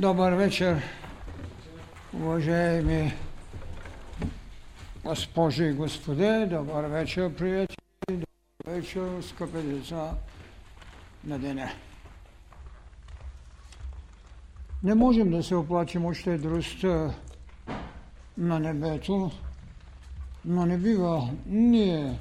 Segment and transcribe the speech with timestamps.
[0.00, 0.82] Добър вечер,
[2.14, 3.14] уважаеми
[5.04, 7.76] госпожи и господи, добър вечер, приятели,
[8.08, 10.10] добър вечер, скъпи деца
[11.24, 11.70] на деня.
[14.82, 17.14] Не можем да се оплачем от щедростта
[18.38, 19.30] на небето,
[20.44, 22.18] но не бива ние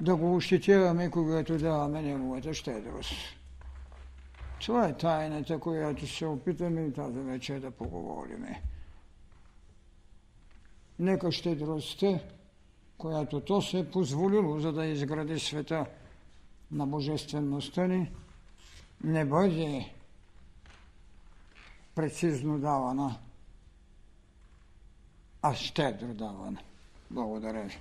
[0.00, 3.14] да го ощетяваме, когато даваме неговата щедрост.
[4.64, 8.46] Това е тайната, която се опитаме тази вечер да поговорим.
[10.98, 12.20] Нека щедростта,
[12.98, 15.86] която то се е позволило, за да изгради света
[16.70, 18.10] на божествеността ни,
[19.04, 19.92] не бъде
[21.94, 23.18] прецизно давана,
[25.42, 26.60] а щедро давана.
[27.10, 27.78] Благодаря ви.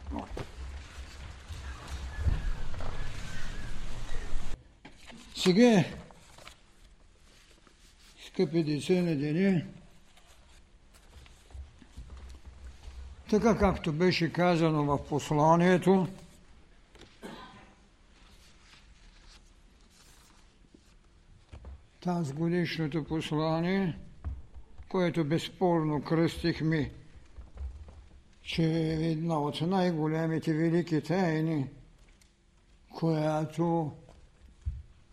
[5.35, 5.83] Сега
[8.33, 9.61] скъпи деца на деня,
[13.29, 16.07] така както беше казано в посланието,
[22.01, 23.97] тази годишното послание,
[24.89, 26.91] което безспорно кръстихме,
[28.41, 31.67] че е една от най-големите велики тайни,
[32.89, 33.91] която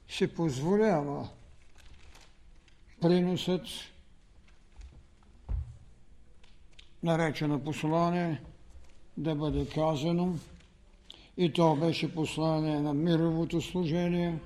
[0.08, 1.28] се позволява
[3.00, 3.62] приносът,
[7.02, 8.40] наречено послание,
[9.16, 10.34] да бъде казано.
[11.36, 14.38] И то беше послание на мировото служение.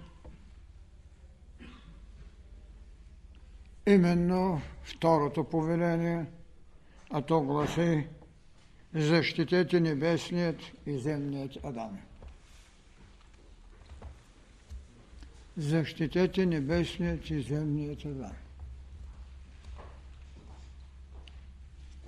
[3.86, 6.26] Именно второто повеление,
[7.10, 8.06] а то гласи
[8.94, 11.98] защитете небесният и земният Адам.
[15.56, 18.43] Защитете небесният и земният Адам.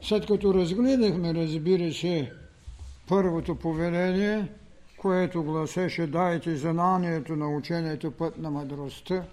[0.09, 2.33] След като разгледахме, разбира се,
[3.09, 4.49] първото повеление,
[4.97, 9.25] което гласеше дайте знанието на учението път на мъдростта,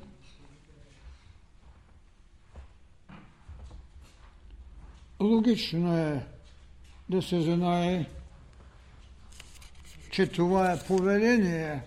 [5.21, 6.25] логично е
[7.09, 8.05] да се знае,
[10.11, 11.83] че това е повеление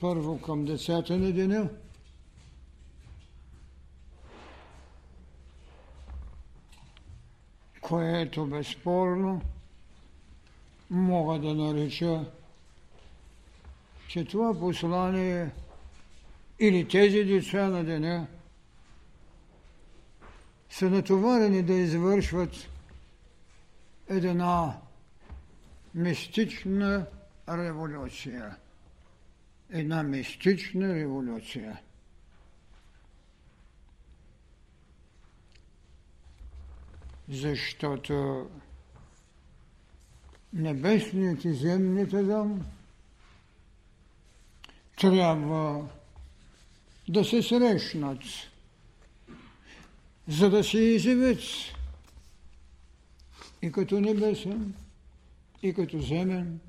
[0.00, 1.68] първо към децата на деня,
[7.88, 9.42] което безспорно
[10.90, 12.24] мога да нареча,
[14.08, 15.50] че това послание
[16.58, 18.26] или тези деца на деня
[20.70, 22.68] са натоварени да извършват
[24.08, 24.76] една
[25.94, 27.06] мистична
[27.48, 28.56] революция.
[29.70, 31.80] Една мистична революция–
[37.30, 38.46] защото
[40.52, 42.66] небесният и земният Адам
[44.96, 45.88] трябва
[47.08, 48.22] да се срещнат,
[50.28, 51.40] за да се изявят
[53.62, 54.74] и като небесен,
[55.62, 56.60] и като земен,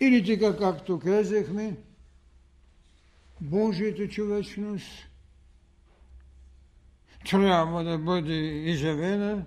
[0.00, 1.76] или така както казахме,
[3.40, 4.86] Божията човечност
[7.30, 8.36] трябва да бъде
[8.70, 9.44] изявена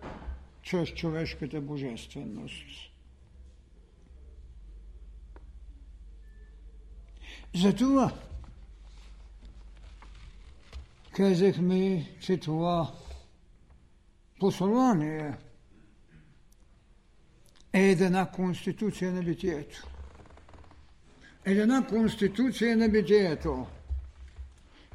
[0.63, 2.66] чрез човешката божественост.
[7.56, 8.13] Затова
[11.12, 12.94] казахме, че това
[14.40, 15.34] послание
[17.73, 19.88] е една конституция на битието.
[21.46, 23.68] Една конституция на битието.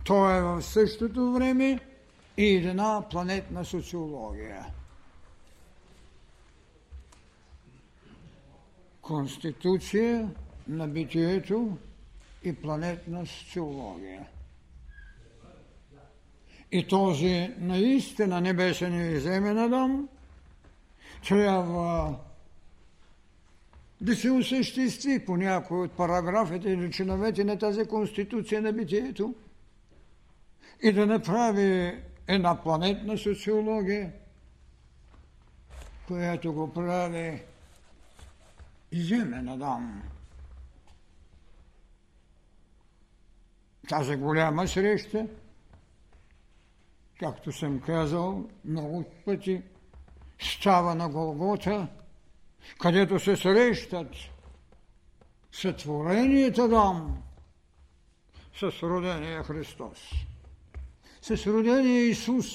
[0.04, 1.80] То е в същото време
[2.36, 4.66] и една планетна социология–
[9.08, 10.30] конституция
[10.68, 11.78] на битието
[12.44, 14.26] и планетна социология.
[16.72, 20.08] И този наистина небесен и земен Адам
[21.28, 22.18] трябва
[24.00, 29.34] да се осъществи по някои от параграфите или чиновете на тази конституция на битието
[30.82, 34.12] и да направи една планетна социология,
[36.06, 37.42] която го прави
[38.92, 40.02] иземен Адам.
[43.88, 45.26] Тази голяма среща,
[47.20, 49.62] както съм казал много пъти,
[50.40, 51.88] става на Голгота,
[52.80, 54.08] където се срещат
[55.52, 57.22] сътвореният Адам
[58.54, 60.10] с родения Христос,
[61.22, 62.46] с родения Исус,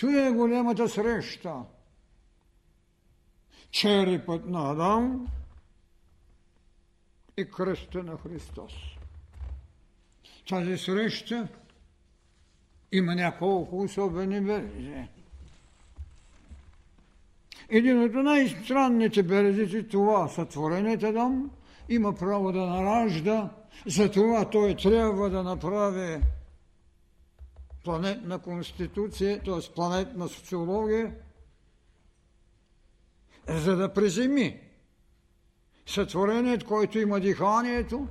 [0.00, 1.54] Това е голямата среща.
[3.70, 5.26] Черепът на Адам
[7.36, 8.72] и кръста на Христос.
[10.48, 11.48] Тази среща
[12.92, 15.08] има няколко особени белези.
[17.68, 21.50] Един от най-странните белези това сътвореният Адам
[21.88, 23.50] има право да наражда,
[23.86, 26.22] затова той трябва да направи
[27.84, 29.74] планетна конституция, т.е.
[29.74, 31.14] планетна социология,
[33.48, 34.60] за да приземи
[35.86, 38.08] сътворението, който има диханието,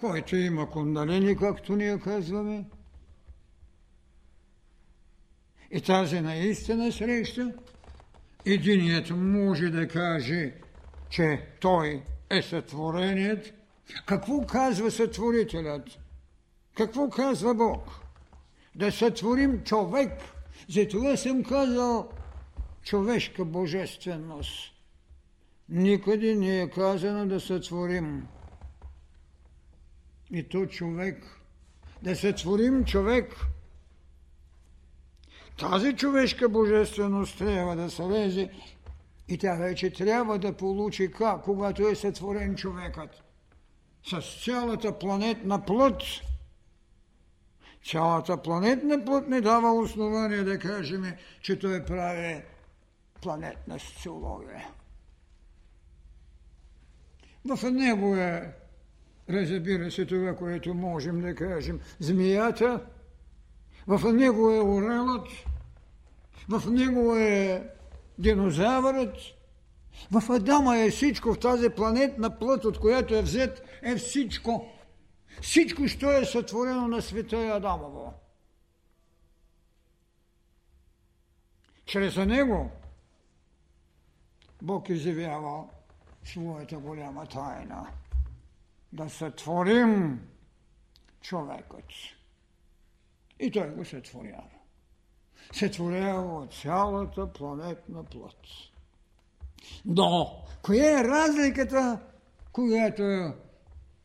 [0.00, 2.64] който има кундалини, както ние казваме,
[5.70, 7.52] и тази наистина среща,
[8.44, 10.54] единият може да каже,
[11.10, 13.52] че той е сътвореният.
[14.06, 15.98] Какво казва сътворителят?
[16.76, 17.88] Какво казва Бог?
[18.74, 20.12] Да сътворим човек.
[20.68, 22.10] Затова съм казал
[22.88, 24.72] човешка божественост.
[25.68, 28.26] Никъде не е казано да сътворим.
[30.30, 31.24] И то човек.
[32.02, 33.36] Да сътворим човек.
[35.58, 38.50] Тази човешка божественост трябва да се лезе
[39.28, 43.10] и тя вече трябва да получи как, когато е сътворен човекът.
[44.04, 46.02] С цялата планетна плът.
[47.84, 51.04] Цялата планетна плът не дава основание да кажем,
[51.42, 52.42] че той прави
[53.20, 54.66] планетна социология.
[57.44, 58.54] В него е,
[59.30, 62.86] разбира се, това, което можем да кажем, змията,
[63.86, 65.28] в него е орелът,
[66.48, 67.62] в него е
[68.18, 69.16] динозавърът,
[70.12, 74.68] в Адама е всичко, в тази планетна плът, от която е взет, е всичко.
[75.42, 78.14] Всичко, що е сътворено на света е Адамово.
[81.84, 82.70] Чрез него
[84.62, 85.64] Бог изявява
[86.24, 87.86] своята голяма тайна.
[88.92, 90.20] Да сътворим
[91.20, 91.84] човекът.
[93.40, 94.50] И той го сътворява.
[95.52, 98.36] Сътворява от цялата планетна плът.
[99.84, 102.00] Но, коя е разликата,
[102.52, 103.32] която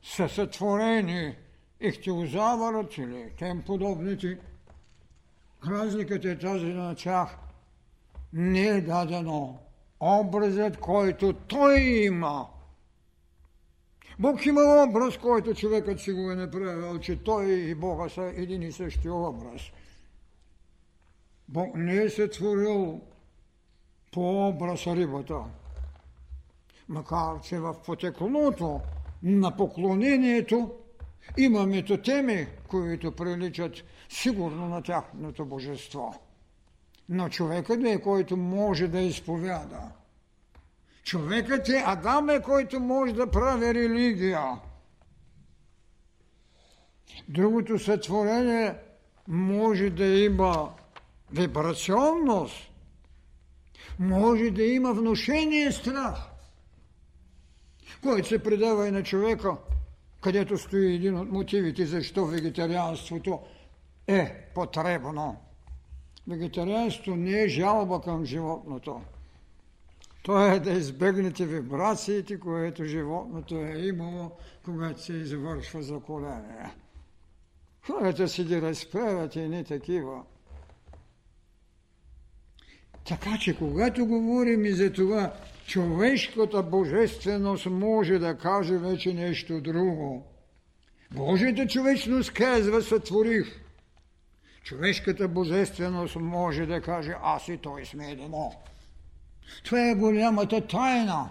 [0.03, 1.35] са сътворени
[1.79, 4.39] ихтиозавърът или тем подобните?
[5.67, 7.37] Разликата е тази на тях.
[8.33, 9.62] Не е дадено
[10.03, 12.47] образът, който той има.
[14.19, 18.61] Бог има образ, който човекът си го е направил, че той и Бога са един
[18.61, 19.61] и същи образ.
[21.49, 23.01] Бог не е сътворил
[24.11, 25.43] по образ рибата.
[26.89, 28.81] Макар, че в потеклото
[29.23, 30.71] на поклонението
[31.37, 33.73] има метотеми, които приличат
[34.09, 36.13] сигурно на тяхното божество.
[37.09, 39.81] Но човекът е, който може да изповяда.
[41.03, 44.59] Човекът е Адам е, който може да прави религия.
[47.29, 48.75] Другото сътворение
[49.27, 50.73] може да има
[51.31, 52.71] вибрационност,
[53.99, 56.15] може да има вношение страх,
[58.03, 59.57] който се предава и на човека,
[60.21, 63.41] където стои един от мотивите, защо вегетарианството
[64.07, 65.42] е потребно.
[66.27, 69.01] Вегетарианството не е жалба към животното.
[70.23, 74.31] То е да избегнете вибрациите, което животното е имало,
[74.65, 76.71] когато се извършва заколение.
[77.87, 80.23] Хората си ги разправят и не такива.
[83.07, 85.33] Така че, когато говорим и за това,
[85.67, 90.27] човешката божественост може да каже вече нещо друго.
[91.11, 93.62] Божията човечност казва, сътворих.
[94.63, 98.51] Човешката божественост може да каже, аз и той сме едно.
[99.63, 101.29] Това е голямата тайна.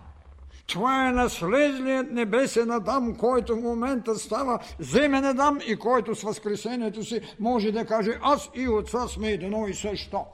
[0.67, 7.05] Това е наследният небесен Адам, който в момента става земен Адам и който с възкресението
[7.05, 10.25] си може да каже, аз и отца сме едно и също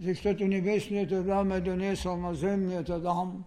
[0.00, 3.44] защото небесният Адам е донесъл на земният Адам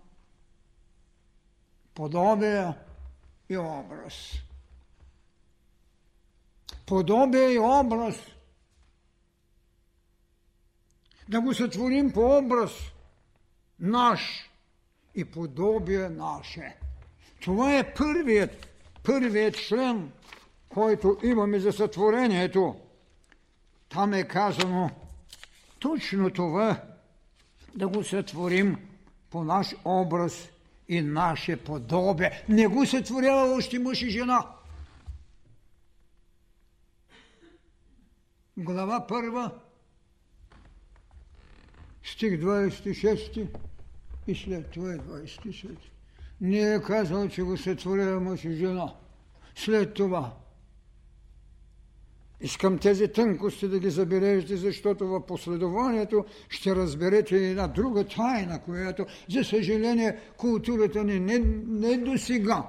[1.94, 2.74] подобие
[3.50, 4.34] и образ.
[6.90, 8.16] Подобие и образ.
[11.28, 12.72] Да го сътворим по образ
[13.80, 14.50] наш
[15.16, 16.76] и подобие наше.
[17.42, 18.68] Това е първият,
[19.04, 20.12] първият член,
[20.70, 22.76] който имаме за сътворението.
[23.90, 24.90] Там е казано–
[25.80, 26.82] точно това
[27.76, 28.78] да го сътворим
[29.30, 30.50] по наш образ
[30.88, 32.44] и наше подобие.
[32.50, 34.46] Не го сътворява още мъж и жена.
[38.60, 39.52] Глава първа,
[42.04, 43.48] стих 26
[44.28, 45.78] и след това е 27.
[46.42, 48.94] Не е казал, че го сътворява мъж и жена.
[49.56, 50.36] След това
[52.42, 59.06] Искам тези тънкости да ги забележите, защото в последованието ще разберете една друга тайна, която,
[59.30, 62.64] за съжаление, културата ни не, не до сега.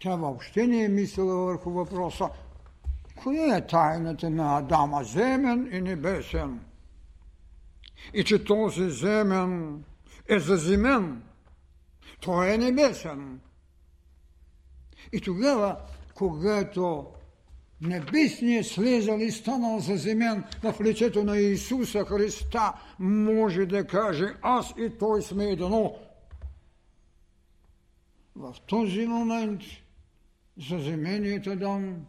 [0.00, 2.28] Тя въобще не е мислила върху въпроса,
[3.22, 6.60] коя е тайната на Адама, земен и небесен.
[8.14, 9.84] И че този земен
[10.28, 11.22] е заземен,
[12.20, 13.40] той е небесен.
[15.12, 15.76] И тогава,
[16.14, 17.06] когато
[17.80, 24.74] небесният слезал и станал за земен в лицето на Исуса Христа, може да каже, аз
[24.78, 25.96] и той сме едно.
[28.36, 29.60] В този момент
[30.68, 32.06] заземеният Адам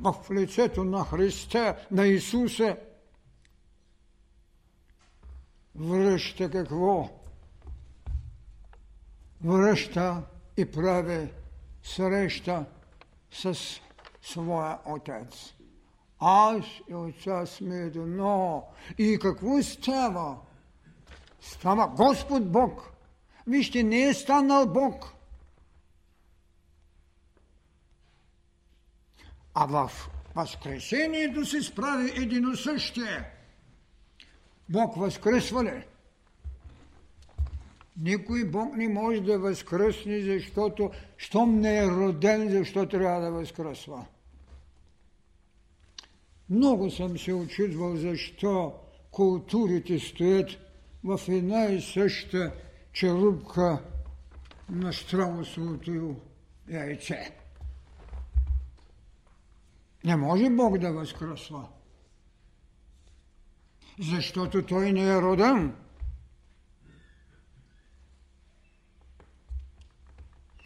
[0.00, 2.76] в лицето на Христа, на Исуса,
[5.74, 7.10] връща какво?
[9.44, 10.22] Връща
[10.56, 11.32] и прави
[11.82, 12.64] среща
[13.32, 13.54] с
[14.22, 15.54] своя отец.
[16.18, 18.64] Аз и отца сме едно.
[18.98, 20.36] И какво става?
[21.40, 22.92] Става Господ Бог.
[23.46, 25.12] Вижте, не е станал Бог.
[29.62, 33.24] А в Възкресението се справи едино същие.
[34.68, 35.84] Бог възкръсва ли?
[37.96, 44.06] Никой Бог не може да възкръсне, защото, щом не е роден, защо трябва да възкръсва.
[46.50, 48.74] Много съм се очудвал защо
[49.10, 50.50] културите стоят
[51.04, 52.52] в една и съща
[52.92, 53.82] черупка
[54.70, 56.16] на страусовото
[56.68, 57.39] яйце.
[60.04, 61.68] Не може Бог да възкръсва.
[63.98, 65.74] Защото той не е роден.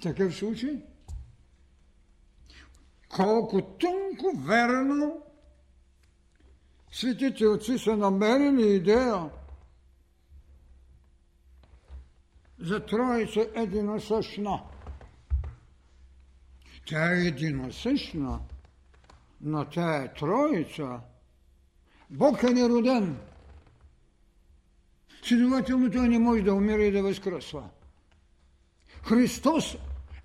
[0.05, 0.83] такъв случай?
[3.09, 5.23] Колко тънко верно
[6.93, 9.31] светите отци са намерили идея
[12.59, 14.63] за Троица единосъщна.
[16.87, 18.41] Тя е единосъщна,
[19.45, 21.01] но тя е Троица.
[22.11, 23.19] Бог е нероден.
[25.23, 27.69] Следователно той не може да умира и да възкръсва.
[29.03, 29.77] Христос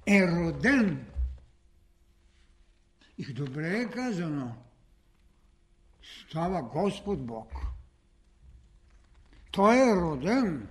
[0.07, 1.05] е роден.
[3.17, 4.55] И добре е казано,
[6.27, 7.53] става Господ Бог.
[9.51, 10.67] Той е роден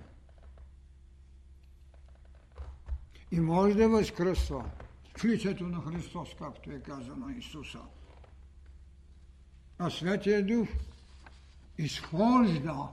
[3.31, 4.69] и може да възкръсва
[5.17, 7.79] в лицето на Христос, както е казано Исуса.
[9.79, 10.67] А Светия Дух
[11.77, 12.87] изхожда.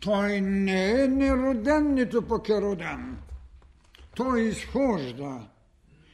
[0.00, 3.16] Той не е нероден, нито пък е роден
[4.14, 5.48] той изхожда.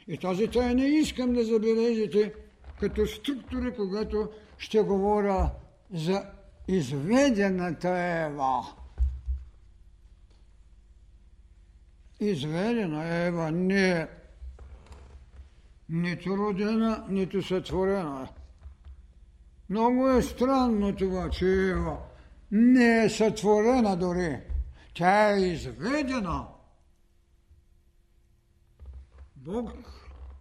[0.09, 2.35] И тази тайна искам да забележите
[2.81, 5.51] като структура, когато ще говоря
[5.93, 6.25] за
[6.69, 8.67] изведената Ева.
[12.21, 14.09] Изведена Ева не е
[15.89, 18.29] нито родена, нито сътворена.
[19.71, 21.99] Много е странно това, че Ева
[22.51, 24.41] не е сътворена дори.
[24.95, 26.47] Тя е изведена–
[29.45, 29.71] Бог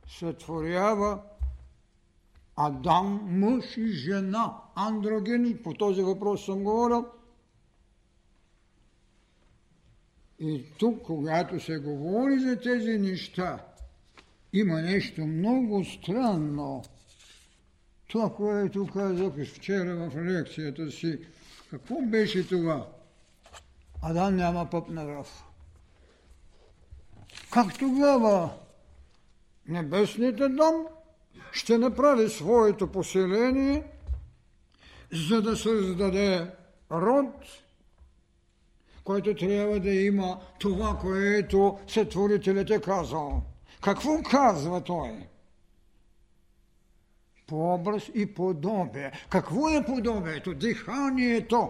[0.08, 1.22] сътворява
[2.56, 5.58] Адам, мъж и жена, андрогени.
[5.58, 7.06] По този въпрос съм говорил.
[10.40, 13.66] И тук, когато се говори за тези неща,
[14.54, 16.84] има нещо много странно.
[18.10, 21.20] Това, което казах вчера в лекцията си,
[21.70, 22.88] какво беше това?
[24.02, 25.44] Адам няма пъп на връв.
[27.54, 28.50] Как тогава
[29.68, 30.86] небесният дом
[31.52, 33.84] ще направи своето поселение,
[35.14, 36.52] за да създаде
[36.92, 37.34] род,
[39.04, 43.44] който трябва да има това, което сътворителят е казал.
[43.82, 45.28] Какво казва той?
[47.50, 49.12] По образ и подобие.
[49.30, 50.54] Какво е подобието?
[50.54, 51.70] Диханието.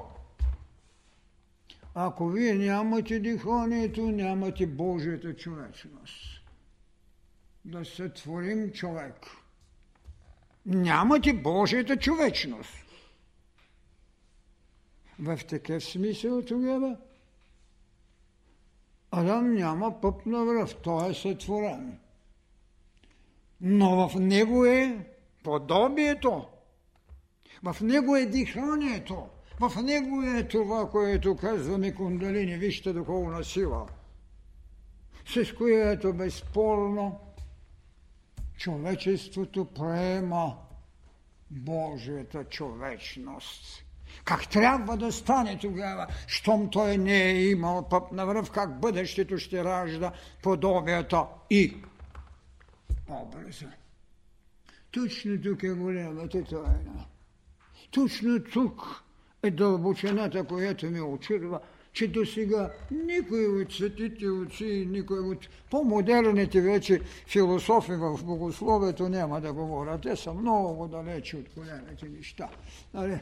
[1.95, 6.41] Ако вие нямате диханието, нямате Божията човечност
[7.65, 9.15] да сътворим човек.
[10.65, 12.85] Нямате Божията човечност.
[15.19, 16.97] В такъв смисъл тогава
[19.11, 21.99] Адам няма пъп на връв, той е сътворен.
[23.61, 25.05] Но в него е
[25.49, 26.47] подобието.
[27.63, 29.27] В него е диханието.
[29.59, 33.87] В него е това, което казваме кундалини, вижте духовна сила.
[35.25, 37.19] С което безспорно
[38.57, 40.57] човечеството приема
[41.51, 43.83] Божията човечност.
[44.23, 49.37] Как трябва да стане тогава, щом той не е имал пъп на връв, как бъдещето
[49.37, 50.11] ще ражда
[50.43, 51.77] подобията и
[53.07, 53.67] образа.
[54.91, 57.05] Точно тук е голямата тайна.
[57.91, 59.03] Точно тук
[59.43, 61.59] е дълбочината, която ми очудва,
[61.93, 69.41] че до сега никой от светите отци, никой от по-модерните вече философи в богословието няма
[69.41, 70.01] да говорят.
[70.01, 72.49] Те са много далече от големите неща.
[72.93, 73.19] Нали?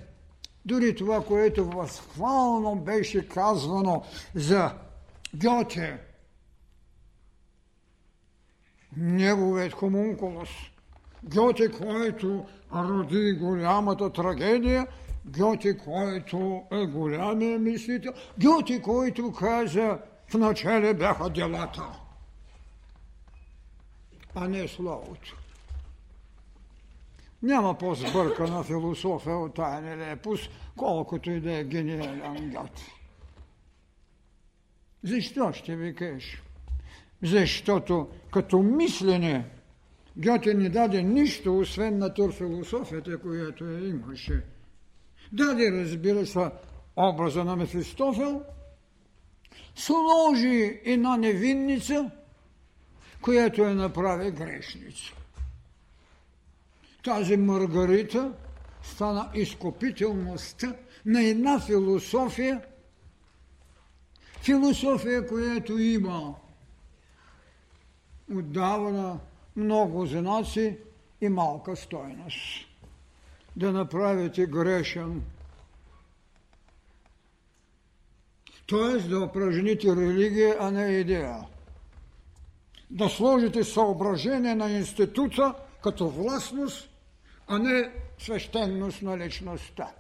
[0.66, 4.04] Дори това, което възхвално беше казвано
[4.36, 4.74] за
[5.36, 6.00] Гьоте,
[8.98, 10.50] неговият хомункулус,
[11.28, 14.88] Гьоте, който роди голямата трагедия,
[15.26, 21.84] Гьоте, който е голямия мислител, Гьоте, който каза, в начале бяха делата,
[24.36, 25.38] а не словото.
[27.44, 32.82] Няма по-сбъркана философия от тая нелепост, колкото и да е гениален гад.
[35.04, 36.38] Защо ще ви кажа?
[37.22, 39.46] Защото като мислене
[40.18, 44.44] Гьоте не даде нищо, освен натурфилософията, която я имаше.
[45.32, 46.50] Даде, разбира се,
[46.96, 48.44] образа на Мефистофел,
[49.76, 52.12] сложи една невинница,
[53.22, 55.14] която я направи грешница.
[57.04, 58.34] Тази Маргарита
[58.84, 62.62] стана изкупителността на една философия,
[64.42, 66.36] философия, която има
[68.32, 69.20] отдавна
[69.58, 70.78] много знаци
[71.22, 72.68] и малка стойност.
[73.56, 75.24] Да направите грешен,
[78.70, 79.08] т.е.
[79.08, 81.38] да упражните религия, а не идея.
[82.90, 86.90] Да сложите съображение на института като властност,
[87.48, 89.92] а не свещенност на личността.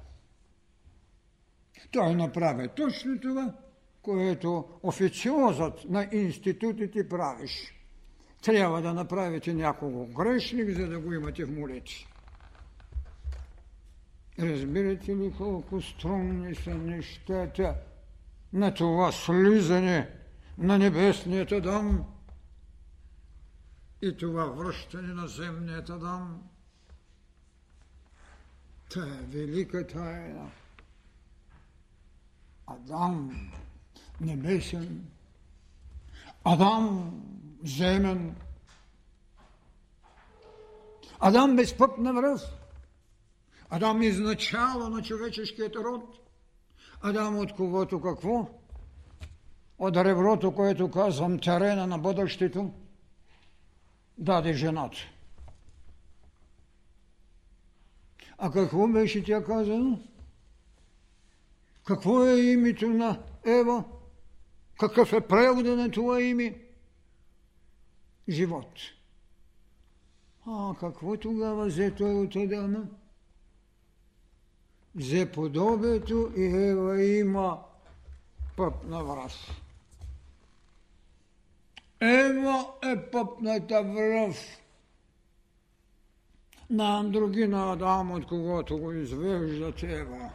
[1.91, 3.53] Той направи точно това,
[4.01, 7.76] което официозът на институтите правиш.
[8.47, 12.07] Трябва да направите някого грешник, за да го имате в молитви.
[14.39, 17.75] Разбирате ли колко струнни са нещата
[18.53, 20.09] на това слизане
[20.57, 22.05] на небесният Адам
[24.01, 26.43] и това връщане на земният Адам?
[28.89, 30.51] Та е велика тайна.
[32.67, 33.51] Адам
[34.21, 35.05] небесен,
[36.43, 37.13] Адам
[37.63, 38.35] земен,
[41.19, 42.41] Адам без път на връз,
[43.69, 46.03] Адам изначало на човеческият род,
[47.01, 48.47] Адам от когото какво?
[49.79, 52.73] От реброто, което казвам, терена на бъдещето,
[54.17, 54.97] даде жената.
[58.37, 59.99] А какво беше тя казано?
[61.85, 63.83] Какво е името на Ева?
[64.79, 66.66] Какъв е превода на това име?
[68.29, 68.79] Живот.
[70.47, 72.83] А какво тогава взе от Адама?
[74.95, 77.59] Взе подобието и Ева има
[78.57, 79.33] пъп на враз.
[82.01, 84.61] Ева е пъпната връв
[86.69, 90.31] на андрогина Адам, от когото го извежда Ева.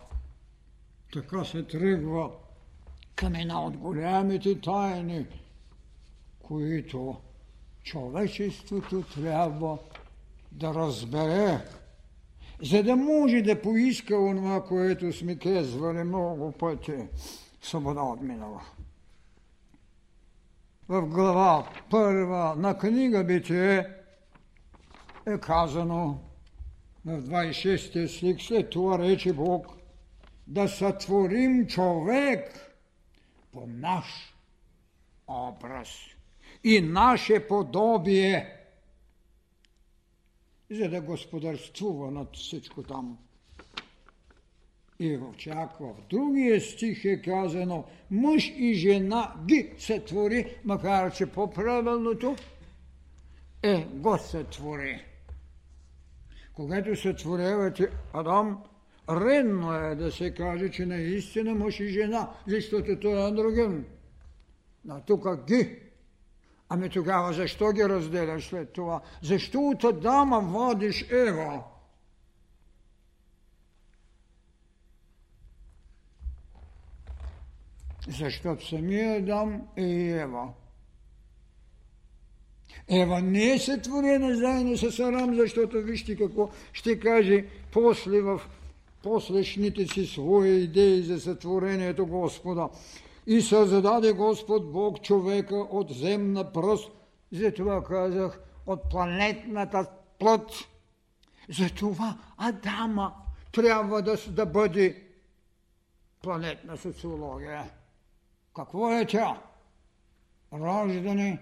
[1.13, 2.31] Така се тръгва
[3.15, 5.27] към една от голямите тайни,
[6.43, 7.21] които
[7.83, 9.79] човечеството трябва
[10.53, 11.61] да разбере,
[12.63, 17.09] за да може да поиска онова, което сме казвали много пъти,
[17.63, 18.63] свобода от минала.
[20.89, 23.87] В глава първа на книга Битие
[25.27, 26.19] е казано
[27.05, 29.67] в 26 стих, след това рече Бог,
[30.47, 32.71] да сътворим човек
[33.53, 34.35] по наш
[35.29, 35.89] образ
[36.65, 38.57] и наше подобие,
[40.71, 43.19] за да господарствува над всичко там.
[44.99, 51.27] И чак в другия стих е казано мъж и жена ги се твори, макар че
[51.27, 52.37] по-правилното
[53.63, 55.05] е го се твори.
[56.53, 58.63] Когато се творявате Адам,
[59.09, 63.85] редно е да се каже, че наистина мъж и жена, защото той е андроген.
[64.89, 65.79] А тук ги.
[66.75, 69.01] Ами тогава защо ги разделяш след това?
[69.23, 71.63] Защо от Адама вадиш Ева?
[78.09, 80.49] Защото самия Адам е Ева.
[82.89, 88.41] Ева не е сътворена заедно с Арам, защото вижте какво ще каже после в
[89.03, 92.69] послешните си свои идеи за сътворението Господа.
[93.27, 96.91] И създаде Господ Бог човека от земна пръст.
[97.33, 99.87] Затова казах, от планетната
[100.19, 100.51] плът.
[101.49, 103.15] Затова Адама
[103.53, 105.03] трябва да, да бъде
[106.23, 107.71] планетна социология.
[108.57, 109.43] Какво е тя?
[110.53, 111.39] Раждане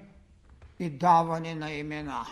[0.78, 2.26] и даване на имена.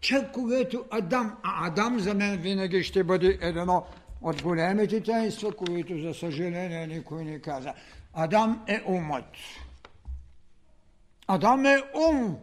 [0.00, 3.86] Че когато Адам, а Адам за мен винаги ще бъде едно
[4.24, 7.74] от големите таинства, които за съжаление никой не каза.
[8.12, 9.36] Адам е умът.
[11.26, 12.38] Адам е ум.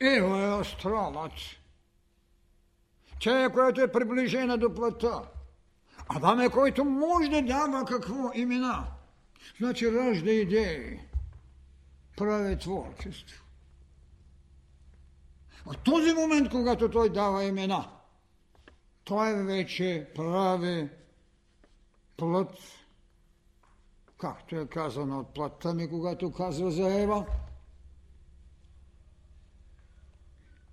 [0.00, 1.32] Ева е астралът.
[3.20, 5.22] Тя е, която е приближена до плата.
[6.08, 8.84] Адам е, който може да дава какво имена.
[9.58, 11.00] Значи ражда идеи,
[12.16, 13.44] прави творчество.
[15.66, 17.88] От този момент, когато той дава имена,
[19.04, 20.88] той вече прави
[22.16, 22.58] плът,
[24.18, 27.26] както е казано от плътта ми, когато казва за Ева.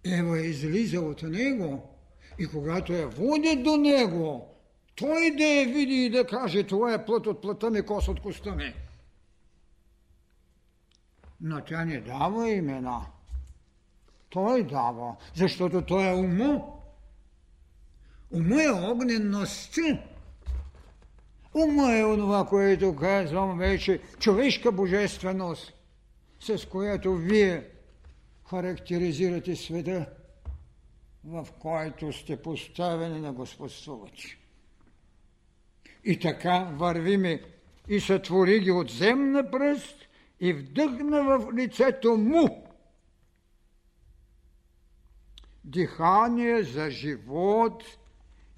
[0.04, 1.90] Ева излиза от него
[2.40, 4.56] и когато я води до него,
[4.96, 8.22] той да я види и да каже, това е плът от плътта ми, кос от
[8.22, 8.74] коста ми.
[11.42, 13.06] Но тя не дава имена.
[14.30, 16.79] Той дава, защото той е умо.
[18.32, 20.04] Умо е огненността.
[21.54, 25.74] Ума е онова, което казвам вече, човешка божественост,
[26.40, 27.68] с която вие
[28.50, 30.10] характеризирате света,
[31.24, 34.38] в който сте поставени на господствувачи.
[36.04, 37.42] И така вървиме
[37.88, 39.96] и сътвори ги от земна пръст
[40.40, 42.68] и вдъхна в лицето му
[45.64, 47.84] дихание за живот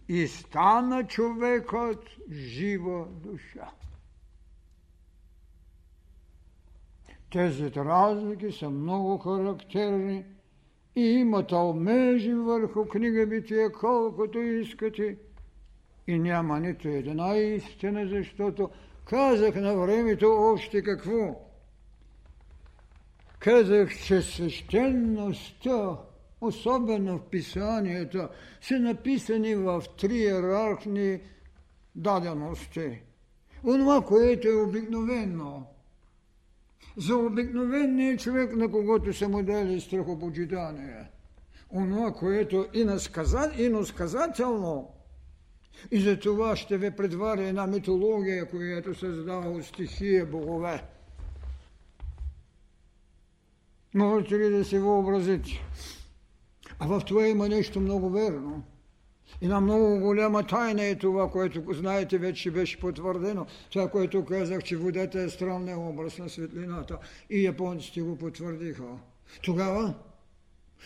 [0.08, 3.72] и стана човекът жива душа.
[7.32, 10.26] Тези разлики са много характерни
[10.96, 15.18] и има талмежи върху книга Бития, колкото искате–
[16.08, 18.70] и няма нито една истина, защото
[19.06, 21.36] казах на времето още какво.
[23.40, 25.98] Казах, че свещеността,
[26.42, 28.30] особено в писанията,
[28.62, 31.20] са написани в три иерархни
[31.96, 33.02] дадености.
[33.64, 35.68] Онова, което е обикновено.
[36.98, 41.10] За обикновения човек, на когото са му дали страхопочитание.
[41.74, 42.68] Онова, което
[43.58, 44.92] и насказателно,
[45.92, 50.84] и за това ще ви предваря една митология, която създава от стихия богове.
[53.94, 55.52] Можете ли да си въобразите?
[56.84, 58.64] А в това има нещо много верно.
[59.42, 63.46] Една много голяма тайна е това, което знаете, вече беше потвърдено.
[63.70, 66.98] Това, което казах, че водата е странния образ на светлината.
[67.30, 68.84] И японците го потвърдиха.
[69.44, 69.94] Тогава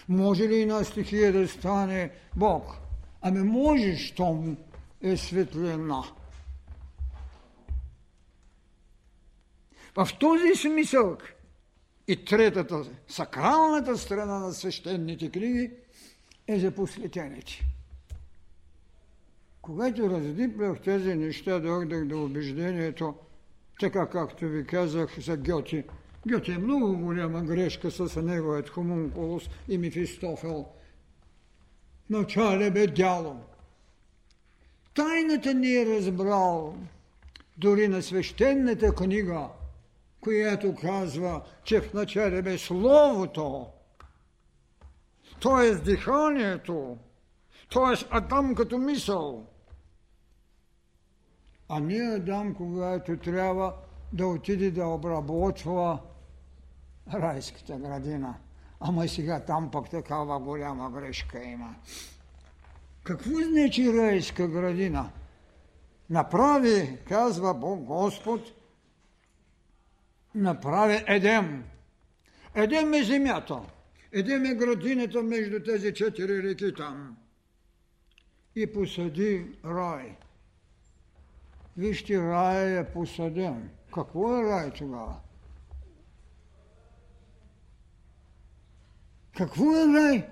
[0.10, 2.76] може ли една стихия да стане Бог?
[3.22, 4.58] Ами може, щом
[5.02, 6.04] е светлина.
[9.96, 11.18] В този смисъл
[12.08, 15.72] и третата, сакралната страна на свещените книги
[16.48, 17.66] е за посветените.
[19.62, 23.16] Когато раздиплях тези неща, дойдах до убеждението,
[23.80, 25.84] така както ви казах за Гьоти.
[26.28, 30.66] Гьоти е много голяма грешка с неговият хомункулус и Мефистофел.
[32.10, 33.36] Начале бе дяло.
[34.94, 36.78] Тайната не е разбрал
[37.58, 39.48] дори на свещената книга,
[40.22, 43.68] която казва, че в начале бе Словото,
[45.42, 45.76] т.е.
[45.76, 46.98] диханието,
[47.74, 48.06] т.е.
[48.10, 49.46] Адам като мисъл.
[51.70, 53.74] А не Адам, когато трябва
[54.14, 56.00] да отиде да обработва
[57.14, 58.36] райската градина.
[58.80, 61.76] Ама сега там пък такава голяма грешка има.
[63.04, 65.12] Какво значи райска градина?
[66.10, 68.42] Направи, казва Бог Господ,
[70.36, 71.64] направи Едем.
[72.56, 73.62] Едем е земята.
[74.18, 77.18] Едем е градината между тези четири реки там.
[78.56, 80.18] И посади рай.
[81.78, 83.70] Вижте, рай е посаден.
[83.94, 85.16] Какво е рай тогава?
[89.38, 90.28] Какво е рай?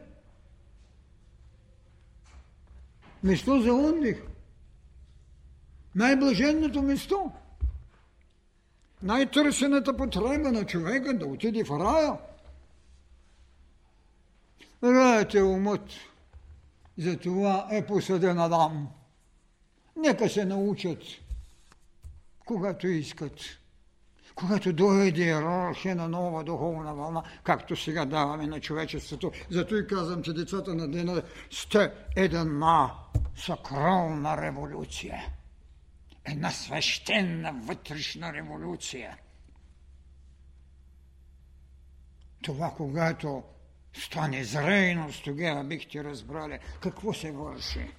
[3.23, 4.23] Место за отдих.
[5.95, 7.31] най-блаженното место,
[9.01, 12.17] най-търсената потреба на човека да отиде в рая.
[14.83, 15.89] Раят умът,
[16.97, 18.89] затова е посъден Адам.
[19.95, 20.99] Нека се научат,
[22.45, 23.33] когато искат.
[24.35, 29.31] Когато дойде иерархия на нова духовна вълна, както сега даваме на човечеството.
[29.49, 32.93] Зато и казвам, че децата на дена сте една
[33.35, 35.23] сакрална революция.
[36.25, 39.17] Една свещена вътрешна революция.
[42.41, 43.43] Това, когато
[43.93, 47.91] стане зрейност, тогава бихте разбрали какво се върши.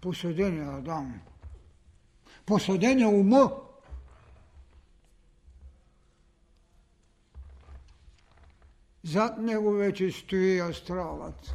[0.00, 1.20] Посъдения Адам–
[2.50, 3.52] посъден е ума.
[9.04, 11.54] Зад него вече стои астралът.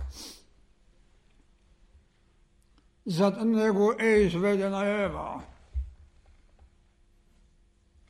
[3.06, 5.44] Зад него е изведена Ева.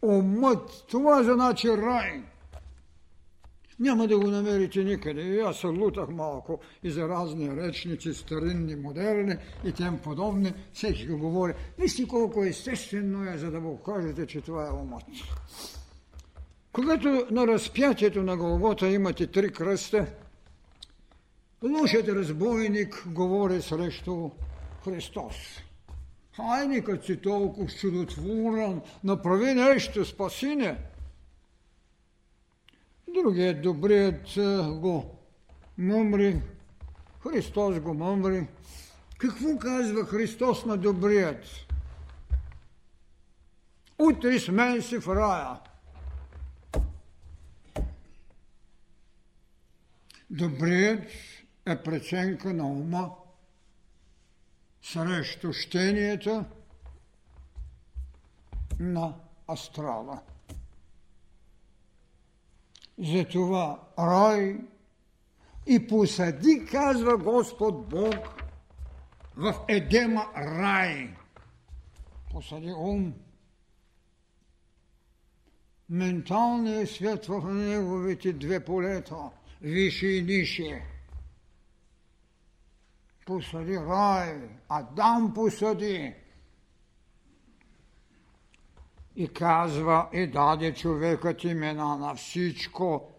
[0.01, 2.23] Умът, това значи рай.
[3.79, 5.21] Няма да го намерите никъде.
[5.21, 9.35] И аз се лутах малко и за разни речници, старинни, модерни
[9.65, 10.53] и тем подобни.
[10.73, 11.53] Всеки го говори.
[11.79, 15.03] Вижте колко естествено е, за да го кажете, че това е умът.
[16.71, 20.05] Когато на разпятието на Голгота имате три кръста,
[21.63, 24.29] лошият разбойник говори срещу
[24.83, 25.35] Христос.
[26.35, 30.77] Хайде, като си толкова чудотворен, направи нещо, спаси не.
[33.15, 34.27] Другият добрият
[34.79, 35.19] го
[35.77, 36.41] мъмри,
[37.23, 38.47] Христос го мъмри.
[39.17, 41.45] Какво казва Христос на добрият?
[43.99, 45.59] Утре с мен си в рая.
[50.29, 51.03] Добрият
[51.65, 53.11] е преценка на ума
[54.81, 56.45] срещу щенията
[58.79, 59.13] на
[59.47, 60.21] астрала.
[62.97, 64.57] Затова рай
[65.65, 68.15] и посади, казва Господ Бог,
[69.35, 71.09] в Едема рай.
[72.31, 73.13] Посади ум.
[75.89, 79.31] Менталният свет в неговите две полета,
[79.61, 80.81] висше и нише.
[83.25, 86.15] Посади рай, Адам посади
[89.15, 93.11] и казва и даде човекът имена на всичко.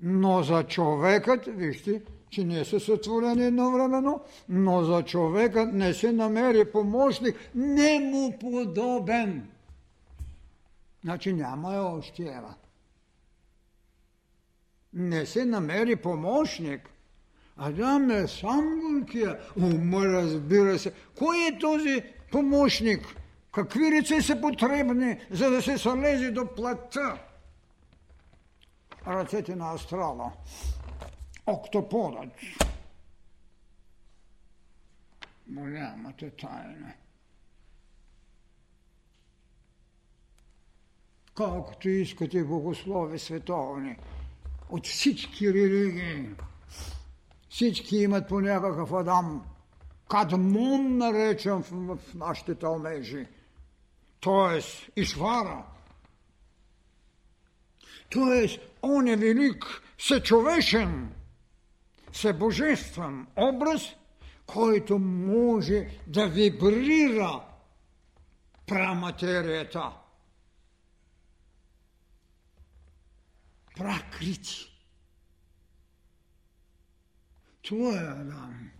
[0.00, 6.72] Но за човекът, вижте, че не са сътворени едновременно, но за човекът не се намери
[6.72, 9.48] помощник, не му подобен.
[11.04, 12.54] Значи няма е още Ева.
[14.92, 16.80] Не се намери помощник.
[17.56, 19.38] Адам е сам горкия.
[19.56, 20.92] Ума, разбира се.
[21.18, 23.16] Кой е този помощник?
[23.56, 27.22] Какви ръце са потребни, за да се слезе до плътта?
[29.06, 30.32] Ръцете на астрала.
[31.46, 32.28] Октоподът.
[35.48, 36.92] Голямата тайна.
[41.34, 43.96] Колкото искате богослови световни,
[44.70, 46.28] от всички религии,
[47.48, 49.46] всички имат по някакъв Адам,
[50.08, 53.26] кадмон наречен в, в нашите талмежи–
[54.20, 54.60] т.е.
[55.00, 55.64] Ишвара.
[58.10, 58.58] Т.е.
[58.82, 61.14] он е велик, съчовешен,
[62.12, 63.82] събожествен образ,
[64.46, 67.40] който може да вибрира
[68.66, 69.92] праматерията.
[73.76, 74.72] Пракрити.
[77.62, 78.70] Това е Адам.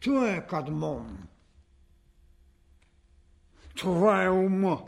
[0.00, 1.28] Това е Кадмон.
[3.76, 4.82] Това е ума.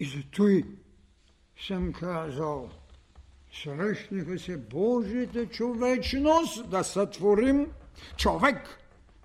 [0.00, 0.64] И зато и
[1.66, 2.70] съм казал,
[3.52, 7.72] срещнаха се Божията човечност да сътворим
[8.16, 8.78] човек.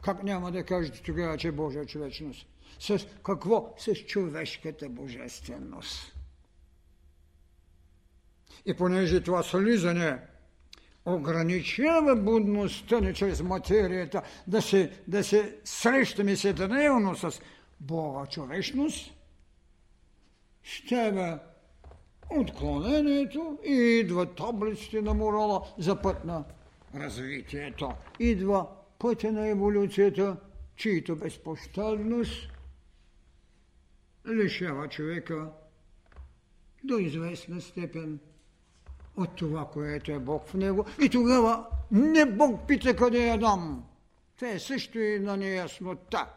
[0.03, 2.47] Как няма да кажете тогава, че е Божия човечност?
[2.79, 3.75] С какво?
[3.77, 6.13] С човешката божественост.
[8.65, 10.19] И понеже това слизане
[11.07, 17.39] ограничава будността ни чрез материята, да се, да се срещаме седневно с
[17.79, 19.13] Бога човечност,
[20.63, 21.37] ще
[22.29, 26.43] отклонението и идва таблиците на морала за път на
[26.95, 27.91] развитието.
[28.19, 28.67] Идва
[28.99, 30.37] пътя на еволюцията,
[30.75, 32.49] чието безпощадност
[34.27, 35.49] лишава човека
[36.83, 38.19] до известна степен
[39.17, 40.85] от това, което е Бог в него.
[41.01, 43.83] И тогава не Бог пита къде е Адам.
[44.39, 46.29] Това е също и на неяснота.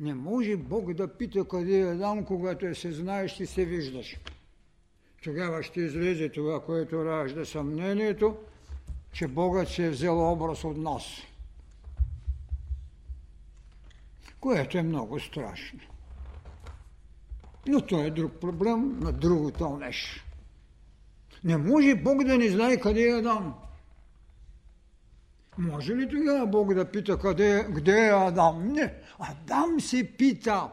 [0.00, 4.16] Не може Бог да пита къде е Адам, когато е се знаеш и се виждаш.
[5.24, 8.36] Тогава ще излезе това, което ражда съмнението,
[9.12, 11.04] че Богът се е взел образ от нас.
[14.40, 15.80] Което е много страшно.
[17.68, 20.24] Но то е друг проблем на другото нещо.
[21.44, 23.54] Не може Бог да не знае къде е Адам.
[25.58, 28.68] Може ли тогава Бог да пита къде, къде е Адам?
[28.68, 28.94] Не.
[29.18, 30.70] Адам се пита.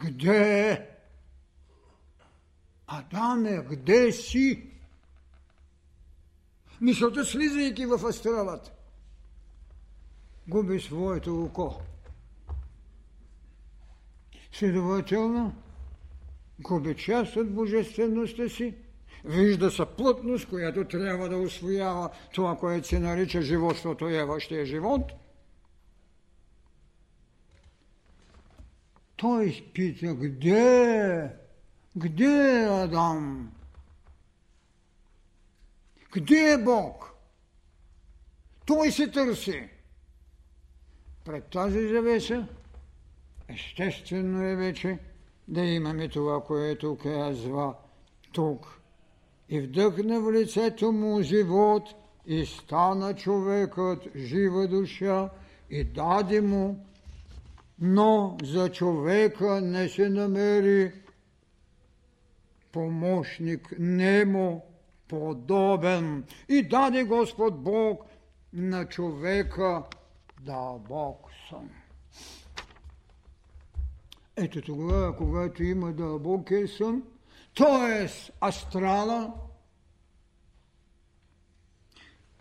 [0.00, 0.96] Къде е?
[2.86, 4.70] Адаме, къде си?
[6.80, 8.72] Мисълта, слизайки в астралата,
[10.48, 11.80] губи своето око.
[14.52, 15.54] Следователно,
[16.60, 18.74] губи част от божествеността си,
[19.24, 25.12] вижда съплътност, която трябва да освоява това, което се нарича животството и еващия живот.
[29.16, 31.30] Той пита, где,
[31.96, 33.52] где е Адам?
[36.12, 37.12] Где е Бог?
[38.66, 39.68] Той се търси.
[41.24, 42.48] Пред тази завеса
[43.48, 44.98] естествено е вече
[45.48, 47.74] да имаме това, което казва
[48.32, 48.80] тук.
[49.48, 51.82] И вдъхна в лицето му живот
[52.26, 55.30] и стана човекът жива душа
[55.70, 56.86] и даде му,
[57.78, 60.92] но за човека не се намери
[62.72, 64.62] помощник немо
[65.08, 66.24] подобен.
[66.48, 68.02] И даде Господ Бог
[68.52, 69.82] на човека
[70.40, 71.70] да Бог съм.
[74.36, 77.02] Ето тогава, когато има дълбокия сън,
[77.56, 78.08] т.е.
[78.46, 79.32] астрала,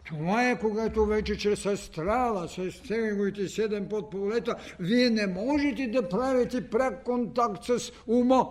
[0.06, 6.70] това е когато вече чрез астрала, с неговите седем подполета, вие не можете да правите
[6.70, 8.48] пряк контакт с ума.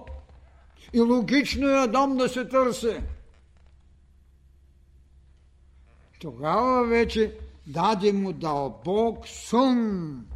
[0.92, 3.00] И логично е Адам да се търси.
[6.20, 10.26] Тогава вече даде му дълбок сън.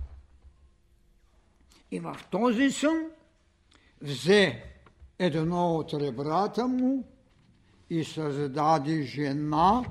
[1.90, 3.10] И в този сън
[4.02, 4.64] взе
[5.18, 7.04] едно от ребрата му
[7.90, 9.84] и създаде жена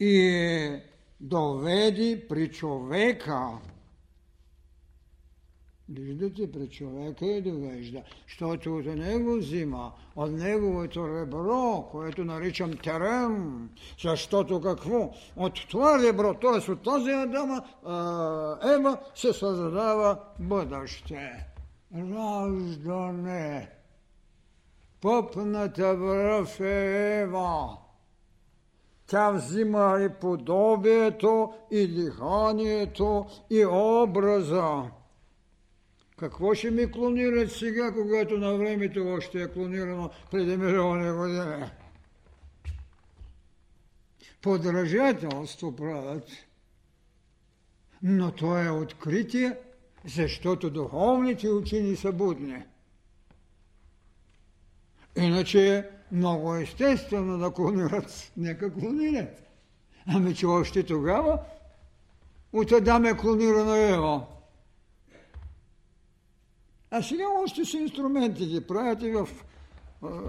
[0.00, 0.80] и
[1.20, 3.48] доведи при човека.
[5.96, 13.68] Виждате, при човека и довежда, защото от него взима, от неговото ребро, което наричам терен,
[14.02, 15.10] защото какво?
[15.36, 16.70] От това ребро, т.е.
[16.70, 17.62] от този Адама,
[18.74, 21.46] Ева, се създава бъдеще.
[21.94, 23.70] Раждане.
[25.00, 27.76] Пъпната връв е Ева.
[29.06, 34.82] Тя взима и подобието, и диханието, и образа.
[36.22, 41.64] Какво ще ми клонират сега, когато на времето още е клонирано преди милиони години?
[44.42, 46.28] Подражателство правят.
[48.02, 49.56] Но то е откритие,
[50.04, 52.62] защото духовните учени са будни.
[55.16, 58.32] Иначе е много естествено да клонират.
[58.36, 59.42] Нека клонират.
[60.06, 61.38] Ами че още тогава
[62.52, 64.26] от Адам е клонирана Ева.
[66.94, 69.28] А сега още с инструменти ги правят и в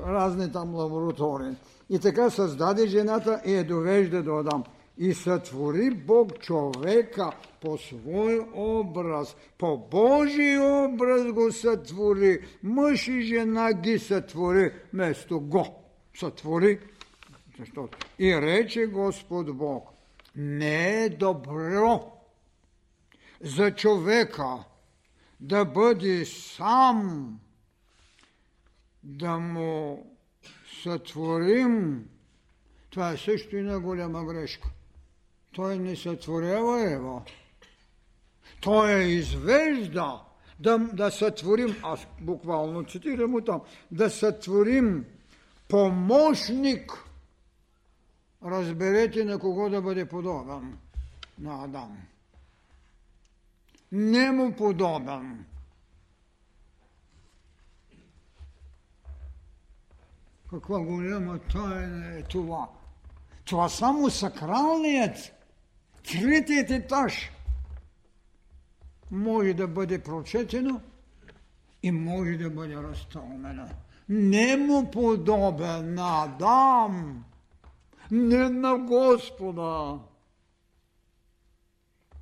[0.08, 1.56] разни там лаборатории.
[1.90, 4.64] И така създаде жената и я довежда до Адам.
[4.98, 12.40] И сътвори Бог човека по свой образ, по Божий образ го сътвори.
[12.64, 15.66] Мъж и жена ги сътвори, вместо го
[16.20, 16.80] сътвори.
[17.60, 19.90] Защото и рече Господ Бог,
[20.36, 22.12] не е добро
[23.42, 24.64] за човека
[25.44, 27.40] да бъде сам,
[29.04, 30.06] да му
[30.84, 32.06] сътворим,
[32.90, 34.70] това е също и на голяма грешка.
[35.52, 37.22] Той не сътворява Ева.
[38.62, 40.22] Той я извежда
[40.60, 45.06] да, да сътворим, аз буквално цитирам му там, да сътворим
[45.70, 46.92] помощник.
[48.46, 50.78] Разберете на кого да бъде подобен.
[51.40, 51.98] На Адам
[54.32, 55.46] му подобен.
[60.50, 62.70] Каква голяма тайна е това?
[63.46, 65.34] Това само сакралният,
[66.04, 67.32] третият етаж
[69.12, 70.82] може да бъде прочетено
[71.84, 73.68] и може да бъде разтълмено.
[74.10, 77.24] Не му подобен на Адам,
[78.12, 80.00] не на Господа.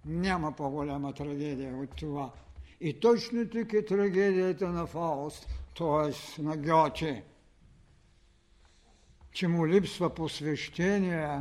[0.05, 2.31] Няма по-голяма трагедия от това.
[2.81, 5.47] И точно тук е трагедията на Фауст,
[5.77, 6.41] т.е.
[6.41, 7.23] на Гьоте,
[9.31, 11.39] че му липсва посвещение.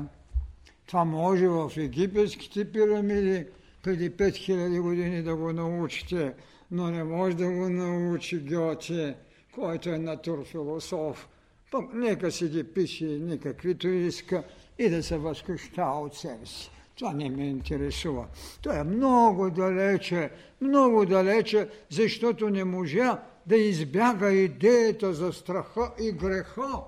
[0.86, 3.46] Това може в египетските пирамиди
[3.82, 6.34] преди 5000 години да го научите,
[6.70, 9.16] но не може да го научи Гьоте,
[9.54, 11.28] който е натурфилософ.
[11.70, 14.44] Пък нека си ги пише никаквито иска
[14.78, 16.70] и да се възхищава от себе си.
[17.01, 18.26] Това не ме интересува.
[18.62, 20.30] Това е много далече,
[20.61, 26.80] много далече, защото не можа да избяга идеята за страха и греха.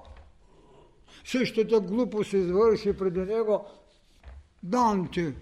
[1.24, 3.64] Същата глупост извърши преди него
[4.62, 5.34] Данте.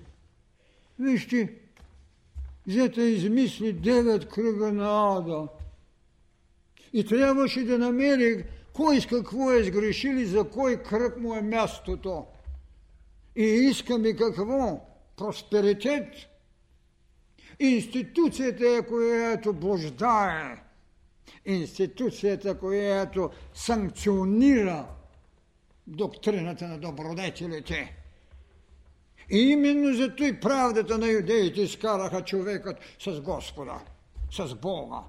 [0.98, 1.54] Вижте,
[2.66, 5.48] взета измисли девет кръга на ада.
[6.92, 12.26] И трябваше да намери кой с какво е сгрешили, за кой кръг му е мястото.
[13.36, 14.80] И искаме какво?
[15.16, 16.14] Просперитет.
[17.58, 20.62] Институцията е, която блуждае.
[21.44, 24.86] Институцията, която санкционира
[25.86, 27.96] доктрината на добродетелите.
[29.30, 33.80] И именно за той правдата на юдеите изкараха човекът с Господа,
[34.30, 35.02] с Бога.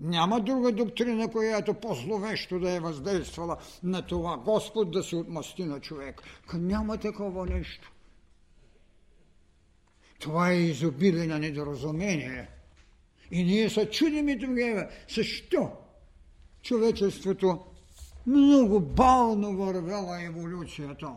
[0.00, 5.80] Няма друга доктрина, която по-зловещо да е въздействала на това Господ да се отмъсти на
[5.80, 6.22] човек.
[6.54, 7.92] Няма такова нещо.
[10.18, 12.48] Това е изобилие на недоразумение.
[13.30, 15.72] И ние се чудим тогава, защо
[16.62, 17.58] човечеството
[18.26, 21.12] много бавно вървела еволюцията.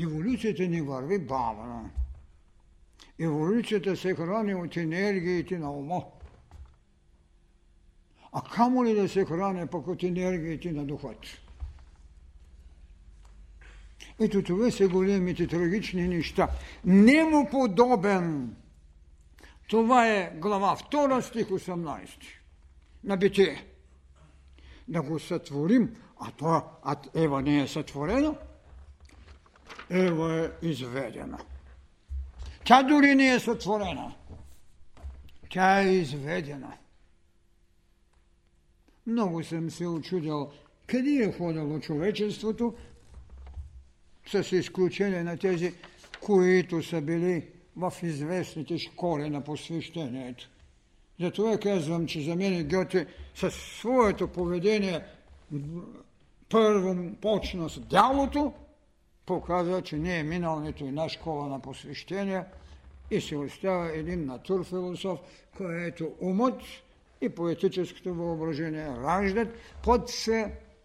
[0.00, 1.90] Еволюцията не върви бавно.
[3.20, 6.04] Еволюцията се храни от енергиите на ума.
[8.32, 11.18] А камо ли да се храни пък от енергиите на духът?
[14.20, 16.48] Ето това са големите трагични неща.
[16.84, 18.56] Нему подобен.
[19.68, 22.08] Това е глава 2, стих 18.
[23.04, 23.66] На битие.
[24.88, 28.34] Да го сътворим, а това, а Ева не е сътворена,
[29.90, 31.38] Ева е изведена.
[32.64, 34.14] Тя дори не е сътворена.
[35.50, 36.72] Тя е изведена.
[39.08, 40.50] Много съм се очудил
[40.86, 42.74] къде е ходило човечеството,
[44.26, 45.74] с изключение на тези,
[46.20, 47.46] които са били
[47.76, 50.48] в известните школи на посвещението.
[51.20, 55.04] Затова казвам, че за мен Гьоте със своето поведение
[56.48, 58.52] първо почна с дялото,
[59.26, 62.44] показва, че не е минал нито една школа на посвещение
[63.10, 65.18] и се остава един натурфилософ,
[65.56, 66.62] който умът
[67.20, 69.48] и поетическото въображение раждат
[69.82, 70.10] под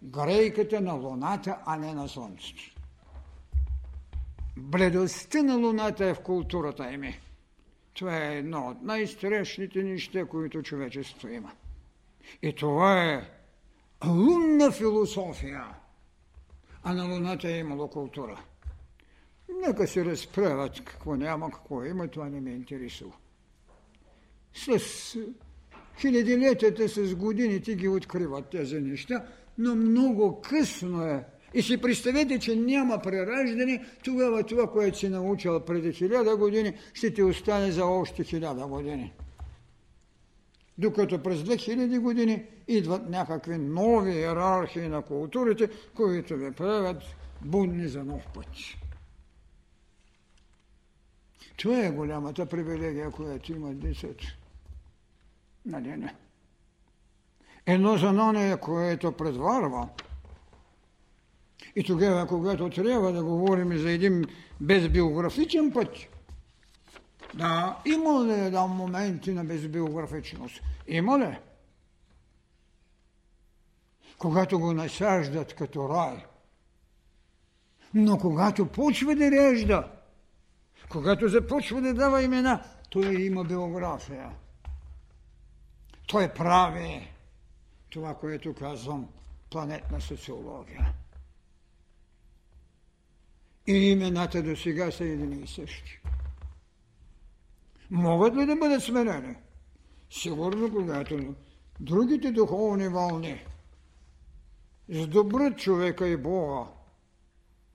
[0.04, 2.76] грейката на Луната, а не на Слънцето.
[4.58, 7.20] Бледостта на Луната е в културата ими.
[7.94, 11.52] Това е едно от най-страшните неща, които човечеството има.
[12.42, 13.30] И това е
[14.06, 15.66] лунна философия.
[16.84, 18.44] А на Луната е имало култура.
[19.68, 23.14] Нека се разправят какво няма, какво има, това не ме интересува.
[24.54, 25.18] С
[26.00, 29.26] Хилядилетията с годините ги откриват тези неща,
[29.58, 31.24] но много късно е.
[31.54, 37.14] И си представете, че няма прераждане, тогава това, което си научил преди хиляда години, ще
[37.14, 39.14] ти остане за още хиляда години.
[40.78, 47.04] Докато през 2000 години идват някакви нови иерархии на културите, които ви правят
[47.42, 48.48] будни за нов път.
[51.58, 54.26] Това е голямата привилегия, която има децата.
[55.66, 56.16] Нали не?
[57.66, 59.90] Едно знание, което предварва.
[61.76, 64.26] И тогава, когато трябва да говорим за един
[64.62, 65.90] безбиографичен път,
[67.34, 70.62] да, има ли да моменти на безбиографичност?
[70.88, 71.38] Има ли?
[74.18, 76.26] Когато го насаждат като рай.
[77.94, 79.92] Но когато почва да режда,
[80.90, 84.32] когато започва да дава имена, той има биография.
[86.08, 87.14] Той прави
[87.90, 89.10] това, което казвам
[89.50, 90.94] планетна социология.
[93.68, 96.00] И имената до сега са едини и същи.
[97.92, 99.36] Могат ли да бъдат сменени?
[100.10, 101.36] Сигурно, когато
[101.80, 103.46] другите духовни вълни
[104.90, 106.70] сдобрят човека и Бога.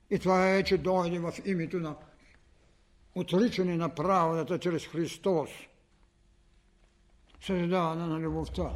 [0.09, 1.95] И това е, че дойде в името на
[3.15, 5.49] отричане на правдата чрез Христос–
[7.41, 8.69] съждаване на любовта.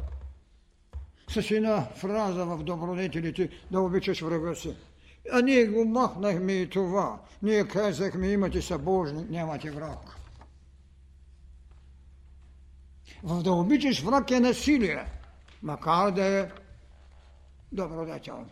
[1.28, 4.76] С една фраза в добродетелите да обичаш врага си.
[5.32, 7.20] А ние го махнахме и това.
[7.42, 10.16] Ние казахме, имате събожник, нямате враг.
[13.22, 15.04] В да обичаш враг е насилие,
[15.62, 16.50] макар да е
[17.72, 18.46] добродетел.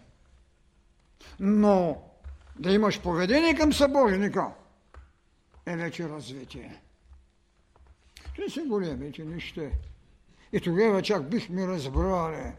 [1.40, 2.02] Но
[2.58, 4.52] да имаш поведение към събожника
[5.66, 6.82] е вече развитие.
[8.34, 9.62] Това са големите неща.
[10.52, 12.52] И тогава чак бихме разбрали.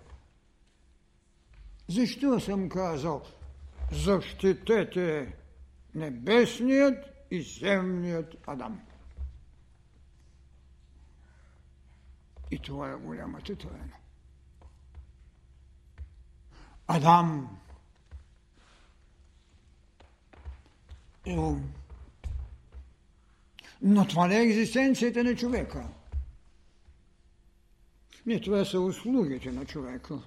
[1.88, 3.24] Защо съм казал,
[3.92, 5.34] защитете
[5.96, 8.82] небесният и земният Адам.
[12.52, 13.94] И това е голямата тайна.
[16.88, 17.60] Адам
[21.26, 21.74] е ум.
[23.82, 25.88] Но това не е екзистенцията на човека.
[28.26, 30.20] Не, това са услугите на човека.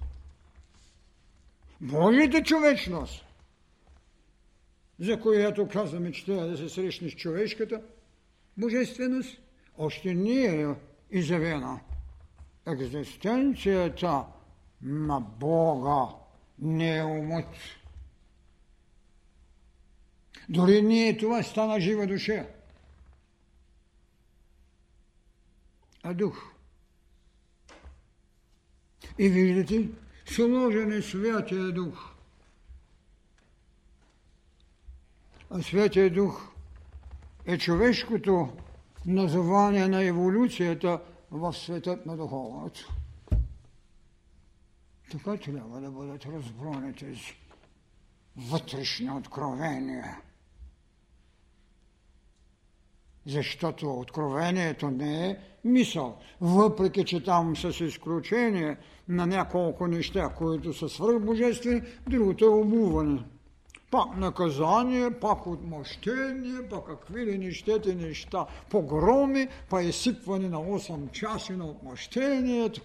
[1.81, 3.25] Божията човечност,
[4.99, 7.81] за която казваме, че трябва да се срещне с човешката
[8.57, 9.37] божественост,
[9.77, 10.75] още не е
[11.11, 11.79] изявена.
[12.65, 14.25] Екзистенцията
[14.81, 16.15] на Бога
[16.59, 17.55] не е умът.
[20.49, 22.47] Дори ние това стана жива душа.
[26.03, 26.56] А дух.
[29.19, 29.89] И виждате,
[30.25, 32.13] сложен е Святия Дух.
[35.49, 36.51] А Святия Дух
[37.45, 38.49] е човешкото
[39.05, 41.01] назование на еволюцията
[41.31, 42.93] в светът на духовното.
[45.11, 47.37] Така трябва да бъдат разбрани тези
[48.37, 50.21] вътрешни откровения.
[53.27, 60.89] Защото откровението не е мисъл, въпреки че там с изключение на няколко неща, които са
[60.89, 63.23] свръхбожествени, другото е обуване.
[63.91, 71.53] Пак наказание, пак отмъщение, пак какви ли нещете неща, погроми, па изсипване на 8 часи
[71.53, 72.81] на отмъщението.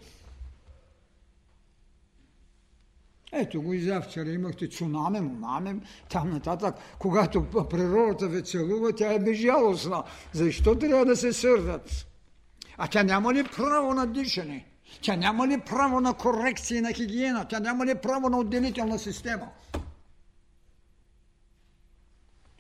[3.32, 6.74] Ето го и завчера имахте цунами, мунами, там нататък.
[6.98, 10.02] Когато природата ви целува, тя е безжалостна.
[10.32, 12.06] Защо трябва да се сърдат?
[12.76, 14.66] А тя няма ли право на дишане?
[15.02, 17.48] Тя няма ли право на корекция на хигиена?
[17.48, 19.48] Тя няма ли право на отделителна система?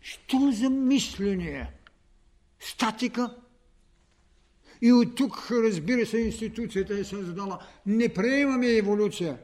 [0.02, 1.70] Що за мислене?
[2.60, 3.36] Статика?
[4.82, 7.58] И от тук, разбира се, институцията е създала.
[7.86, 9.38] Не приемаме еволюция.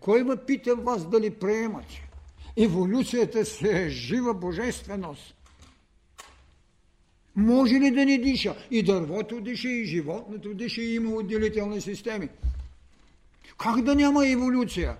[0.00, 2.08] Кой ме пита вас дали приемате?
[2.56, 5.34] Еволюцията се е жива божественост.
[7.36, 8.56] Може ли да не диша?
[8.70, 12.28] И дървото диша, и животното диша, и има отделителни системи.
[13.58, 14.96] Как да няма еволюция?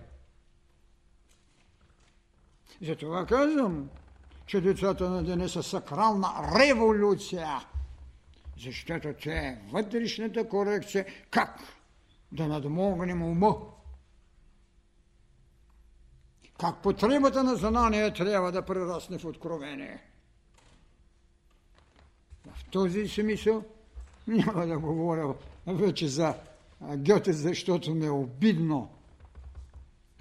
[2.83, 3.89] Затова казвам,
[4.47, 6.29] че децата на деня са сакрална
[6.59, 7.49] революция.
[8.65, 11.07] Защото те е вътрешната корекция.
[11.31, 11.61] Как
[12.33, 13.57] да надмогнем ума?
[16.61, 20.03] Как потребата на знание трябва да прерасне в откровение?
[22.47, 23.65] В този смисъл
[24.27, 25.35] няма да говоря
[25.67, 26.35] вече за
[26.83, 28.91] Гьоте, защото ми е обидно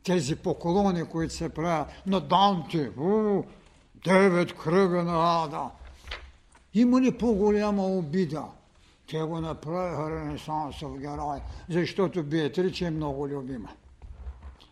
[0.04, 2.92] тези поклони, които се правят на Данте.
[2.98, 3.44] У,
[4.06, 5.70] девет кръга на Ада.
[6.74, 8.44] Има ли по-голяма обида?
[9.10, 13.70] Те го направиха Ренесансов герой, защото Беатрича е много любима.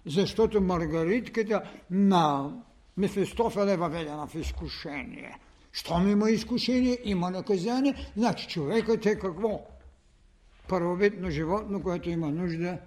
[0.06, 2.54] Защото Маргаритката на
[2.98, 5.40] Мефистофел е въведена в изкушение.
[5.72, 9.68] Щом има изкушение, има наказание, значи човекът е какво?
[10.68, 12.78] Първобитно животно, което има нужда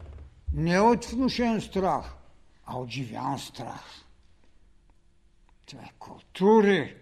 [0.53, 2.15] не от внушен страх,
[2.67, 3.85] а от живян страх.
[5.67, 6.97] Това е култури.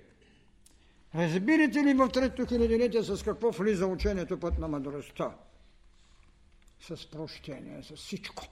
[1.14, 5.34] Разбирате ли в трето хилядилетие с какво влиза учението път на мъдростта?
[6.80, 8.44] С прощение, с всичко.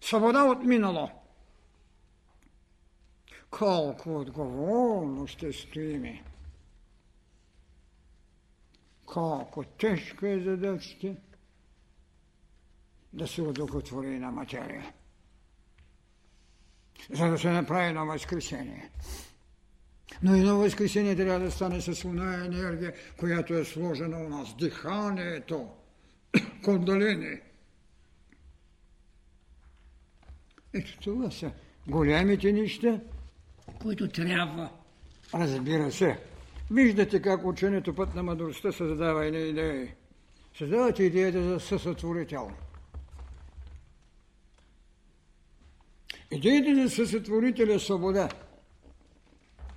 [0.00, 1.10] Свобода от минало.
[3.50, 6.24] Колко отговорно ще стоиме.
[9.06, 11.16] Колко тежка е задачата
[13.12, 14.92] да се удохотвори на материя.
[17.10, 18.90] За да се направи на възкресение.
[20.22, 24.56] Но на възкресение трябва да стане с една енергия, която е сложена у нас.
[24.56, 25.68] Диханието,
[26.64, 27.47] кондаление.
[30.78, 31.50] Ето това са
[31.86, 33.00] големите неща,
[33.82, 34.70] които трябва.
[35.34, 36.18] Разбира се.
[36.70, 39.88] Виждате как ученето път на мъдростта създава едни идеи.
[40.58, 42.50] Създавате идеята за съсътворител.
[46.30, 48.28] Идеята за съсътворителя е свобода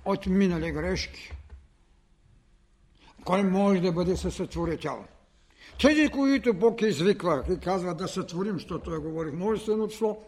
[0.04, 1.32] от минали грешки.
[3.24, 5.04] Кой може да бъде съсътворител?
[5.80, 10.24] Тези, които Бог извиква и казва да сътворим, защото той говори множествено число,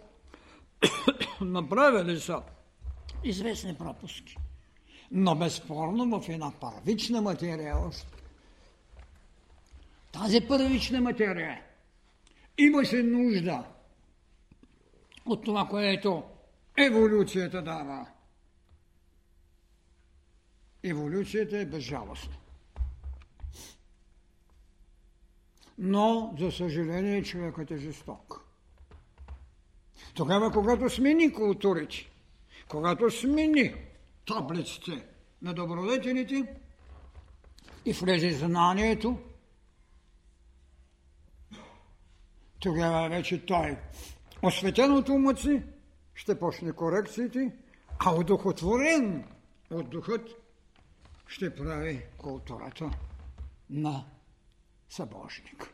[1.40, 2.42] направили са
[3.24, 4.36] известни пропуски.
[5.10, 7.76] Но безспорно в една първична материя
[10.12, 11.62] тази първична материя
[12.58, 13.64] имаше нужда
[15.26, 16.22] от това, което
[16.78, 18.06] еволюцията дава.
[20.82, 22.36] Еволюцията е безжалостна.
[25.78, 28.44] Но, за съжаление, човекът е жесток.
[30.14, 32.10] Тогава, когато смени културите,
[32.68, 33.74] когато смени
[34.26, 35.06] таблиците
[35.42, 36.54] на добродетелите
[37.84, 39.18] и влезе знанието,
[42.58, 43.78] тогава вече той,
[44.42, 45.62] осветен от умът си,
[46.14, 47.52] ще почне корекциите,
[47.98, 49.24] а удохотворен
[49.70, 50.28] от духът
[51.26, 52.90] ще прави културата
[53.70, 54.04] на
[54.88, 55.73] събожник.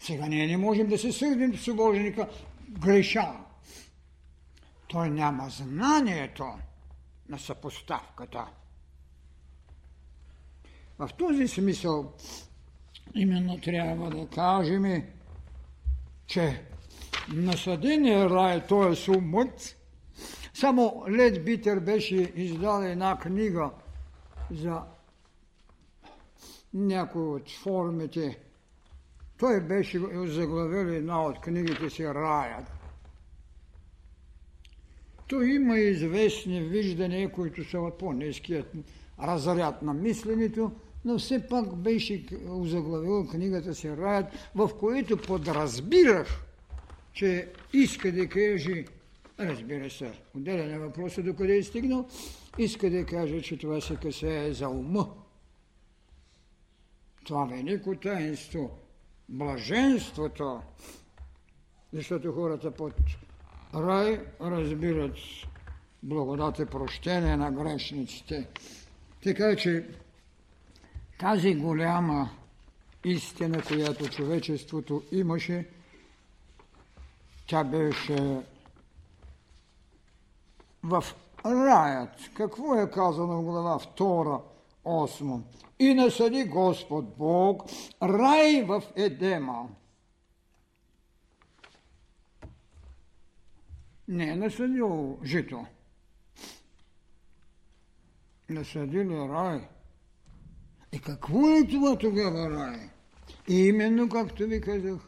[0.00, 2.28] Сега ние не можем да се сърдим събожника
[2.68, 3.32] греша.
[4.88, 6.44] Той няма знанието
[7.28, 8.46] на съпоставката.
[10.98, 12.12] В този смисъл
[13.14, 15.02] именно трябва да кажем,
[16.26, 16.62] че
[17.28, 19.10] насъдения рай, т.е.
[19.10, 19.76] умът,
[20.54, 23.70] само Лед Битер беше издал една книга
[24.50, 24.82] за
[26.74, 28.38] някои от формите.
[29.38, 32.64] Той беше заглавил една от книгите си Раят.
[35.28, 38.72] Той има известни виждания, които са от по-низкият
[39.22, 40.72] разряд на мисленето,
[41.04, 46.44] но все пак беше озаглавил книгата си Раят, в което подразбирах,
[47.12, 48.84] че иска да каже,
[49.40, 52.08] разбира се, отделен е въпросът до къде е стигнал,
[52.58, 55.08] иска да каже, че това се касае за ума.
[57.24, 58.78] Това велико таинство,
[59.28, 60.62] блаженството,
[61.92, 62.92] защото хората под
[63.74, 65.14] рай разбират
[66.02, 68.48] благодат и прощение на грешниците.
[69.22, 69.88] Така че
[71.18, 72.30] тази голяма
[73.04, 75.68] истина, която човечеството имаше,
[77.46, 78.42] тя беше
[80.82, 81.04] в
[81.44, 82.10] раят.
[82.34, 84.42] Какво е казано в глава 2,
[84.84, 85.40] 8?
[85.78, 87.62] И насъди Господ Бог
[88.02, 89.68] рай в Едема.
[94.08, 95.66] Не е насъдил жито.
[98.48, 99.68] Насъдили рай.
[100.92, 102.90] И какво е това тогава рай?
[103.48, 105.00] И именно, както ви казах,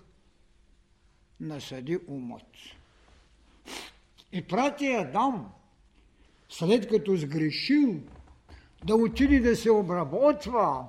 [1.40, 2.46] насъди умът.
[4.32, 5.52] И прати Адам,
[6.48, 8.00] след като сгрешил,
[8.84, 10.86] да отиде да се обработва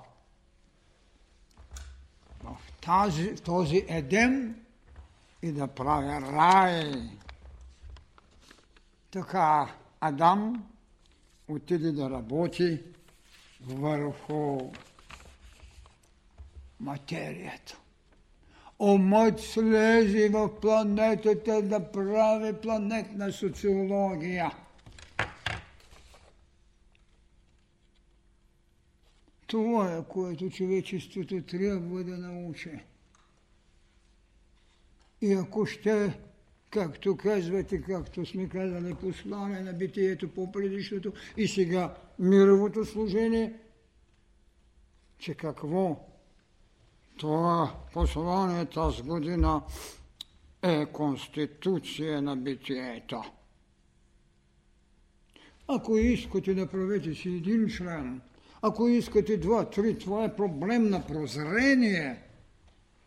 [2.43, 4.55] в, тази, този едем
[5.41, 6.91] и да прави рай.
[9.11, 9.67] Така
[10.01, 10.63] Адам
[11.47, 12.81] отиде да работи
[13.67, 14.71] върху
[16.79, 17.77] материята.
[18.79, 24.51] Умът слезе в планетата да прави планетна социология.
[29.51, 32.79] Това което човечеството трябва да научи.
[35.21, 36.19] И ако ще,
[36.69, 43.53] както казвате, както сме казали, послание на битието по-предишното и сега мировото служение,
[45.17, 46.07] че какво
[47.17, 49.61] това послание тази година
[50.61, 53.21] е конституция на битието.
[55.67, 58.21] Ако искате да правите си един член,
[58.61, 62.21] ако искате два, три, това е проблем на прозрение.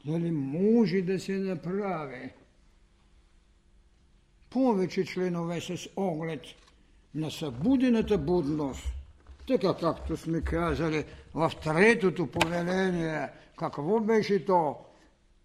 [0.05, 2.31] Дали може да се направи
[4.51, 6.41] повече членове с оглед
[7.15, 8.85] на събудената будност,
[9.49, 13.29] така както сме казали в третото повеление,
[13.59, 14.77] какво беше то?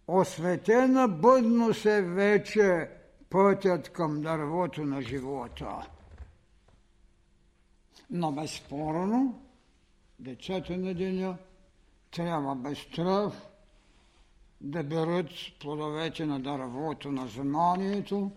[0.07, 2.89] Осветена бъдност е вече
[3.29, 5.87] пътят към дървото на живота.
[8.09, 9.41] Но безспорно,
[10.19, 11.37] децата на деня
[12.11, 13.33] трябва без страх
[14.61, 18.31] да берат плодовете на дървото на знанието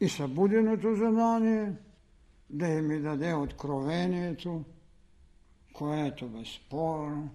[0.00, 1.72] и събуденото знание
[2.50, 4.64] да им даде откровението,
[5.72, 7.30] което безспорно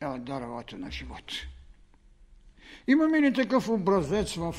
[0.00, 1.34] е от дървото на живота.
[2.86, 4.54] Имаме ли такъв образец в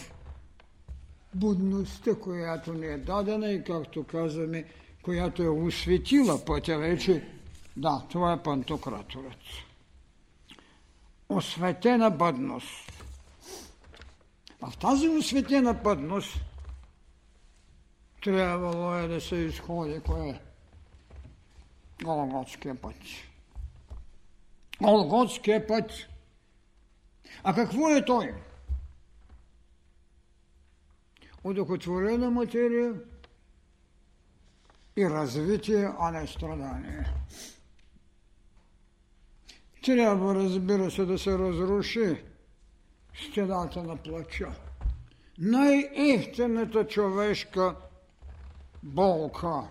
[1.33, 4.65] будността, която ни е дадена и, както казваме,
[5.03, 7.27] която е осветила пътя вече
[7.77, 9.39] Да, това е пантократорът.
[11.29, 12.91] Осветена бъдност.
[14.61, 16.37] В тази осветена бъдност
[18.23, 20.39] трябвало е да се изходи кое е
[22.03, 22.95] Голготския път.
[24.81, 25.91] Голготския път.
[27.43, 28.33] А какво е той?
[31.43, 32.93] Удохотворена материя
[34.95, 37.05] и развитие, а не страдание.
[39.85, 42.23] Трябва, разбира се, да се разруши
[43.29, 44.51] стената на плача.
[45.37, 47.75] Най-ефтената човешка
[48.83, 49.63] болка,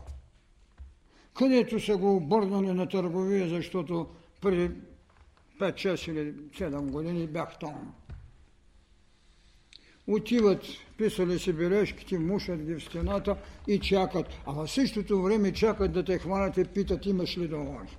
[1.34, 4.06] където са го обърнали на търговия, защото
[4.40, 4.70] преди
[5.60, 7.94] 5-6 или 7 години бях там.
[10.06, 10.62] Отиват,
[10.98, 13.36] писали си бележките, мушат ги в стената
[13.66, 14.26] и чакат.
[14.46, 17.96] А в същото време чакат да те хванат и питат имаш ли долари.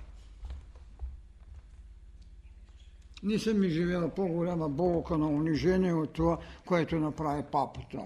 [3.22, 8.02] Не съм изживял по-голяма болка на унижение от това, което направи папата.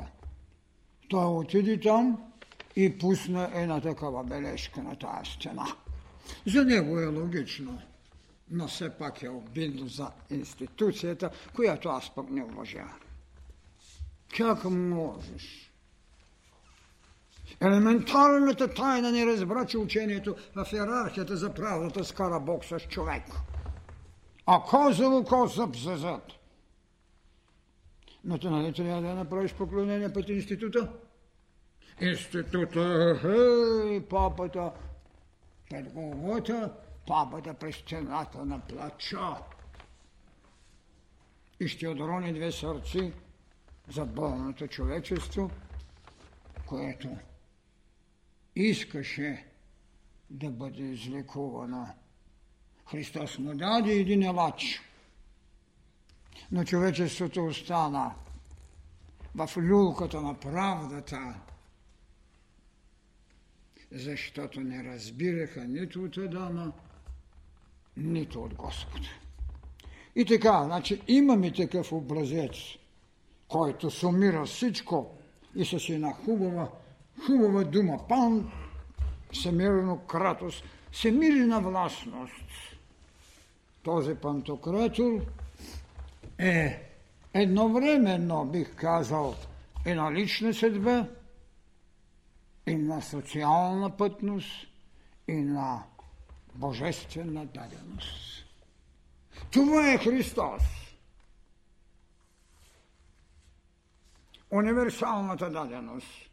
[1.08, 2.18] Той отиди там
[2.76, 5.66] и пусна една такава бележка на тази стена.
[6.46, 7.78] За него е логично,
[8.50, 13.05] но все пак е обидно за институцията, която аз пък не уважавам.
[14.36, 15.72] Как можеш?
[17.60, 23.22] Елементарната тайна не разбра, че учението в иерархията за правдата скара Бог с човек.
[24.46, 26.32] А козово козъб за зад.
[28.24, 30.92] Но ти нали трябва да направиш поклонение пред института?
[32.00, 34.72] Института, хей, папата,
[35.70, 36.72] пред головата,
[37.06, 39.34] папата през стената на плача.
[41.60, 43.12] И ще отрони две сърци
[43.88, 45.50] за болното човечество,
[46.66, 47.08] което
[48.56, 49.44] искаше
[50.30, 51.86] да бъде излекувано.
[52.90, 54.80] Христос му даде един елач,
[56.52, 58.14] но човечеството остана
[59.34, 61.40] в люлката на правдата,
[63.92, 66.72] защото не разбираха нито от Адама,
[67.96, 69.08] нито от Господа.
[70.16, 72.52] И така, значи имаме такъв образец,
[73.48, 75.10] който сумира всичко
[75.54, 76.68] и с една хубава,
[77.26, 78.52] хубава дума, пан,
[79.32, 82.34] всемирно кратост, всемирна властност.
[83.82, 85.20] Този пантократор
[86.38, 86.82] е
[87.34, 89.34] едновременно, бих казал,
[89.86, 91.06] и на лична съдба,
[92.66, 94.66] и на социална пътност,
[95.28, 95.82] и на
[96.54, 98.44] божествена даденост.
[99.50, 100.62] Това е Христос.
[104.56, 106.30] Универсалната даденост.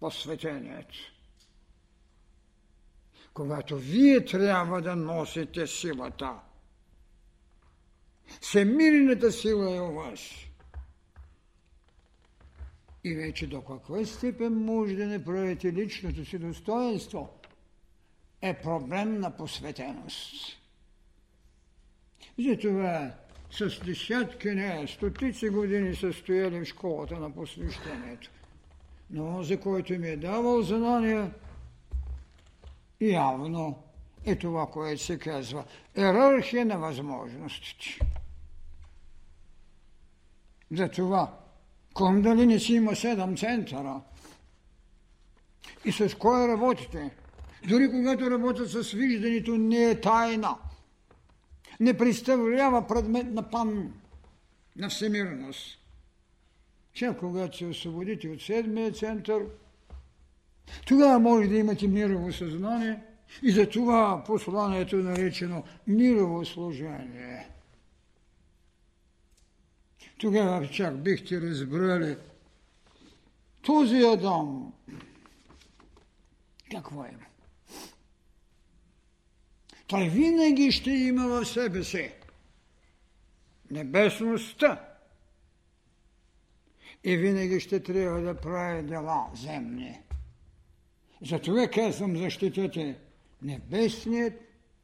[0.00, 0.94] Посветението.
[3.34, 6.40] Когато вие трябва да носите силата.
[8.40, 10.20] Всемирната сила е у вас.
[13.04, 17.40] И вече до каква степен може да не правите личното си достоинство
[18.40, 20.34] е проблем на посветеност.
[22.38, 23.21] Затова
[23.52, 28.30] с десятки, не, стотици години са стояли в школата на посвещението.
[29.10, 31.30] Но за който ми е давал знания,
[33.00, 33.82] явно
[34.24, 35.64] е това, което се казва
[35.96, 37.98] ерархия на възможностите.
[40.70, 41.38] Затова
[41.94, 44.00] Кундалини си има седем центъра.
[45.84, 47.10] И с кой работите?
[47.68, 50.56] Дори когато работят с виждането, не е тайна.
[51.80, 53.92] Не представлява предмет на пан,
[54.76, 55.78] на всемирност.
[56.92, 59.42] Че когато се освободите от седмия център,
[60.86, 63.02] тогава може да имате мирово съзнание
[63.42, 67.48] и за това посланието е наречено мирово служение–
[70.22, 72.16] тогава чак бихте разбрали
[73.62, 74.72] този Адам
[76.70, 77.31] какво е.
[79.92, 82.12] Той винаги ще има в себе си
[83.70, 84.88] небесността
[87.04, 90.00] и винаги ще трябва да прави дела земни.
[91.22, 92.98] Затова казвам, защитете
[93.42, 94.34] небесният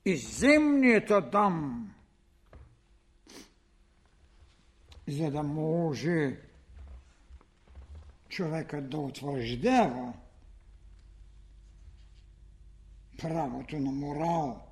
[0.05, 1.89] и земният Адам
[5.07, 6.37] за да може
[8.29, 10.13] човекът да утвърждава
[13.19, 14.68] правото на морал,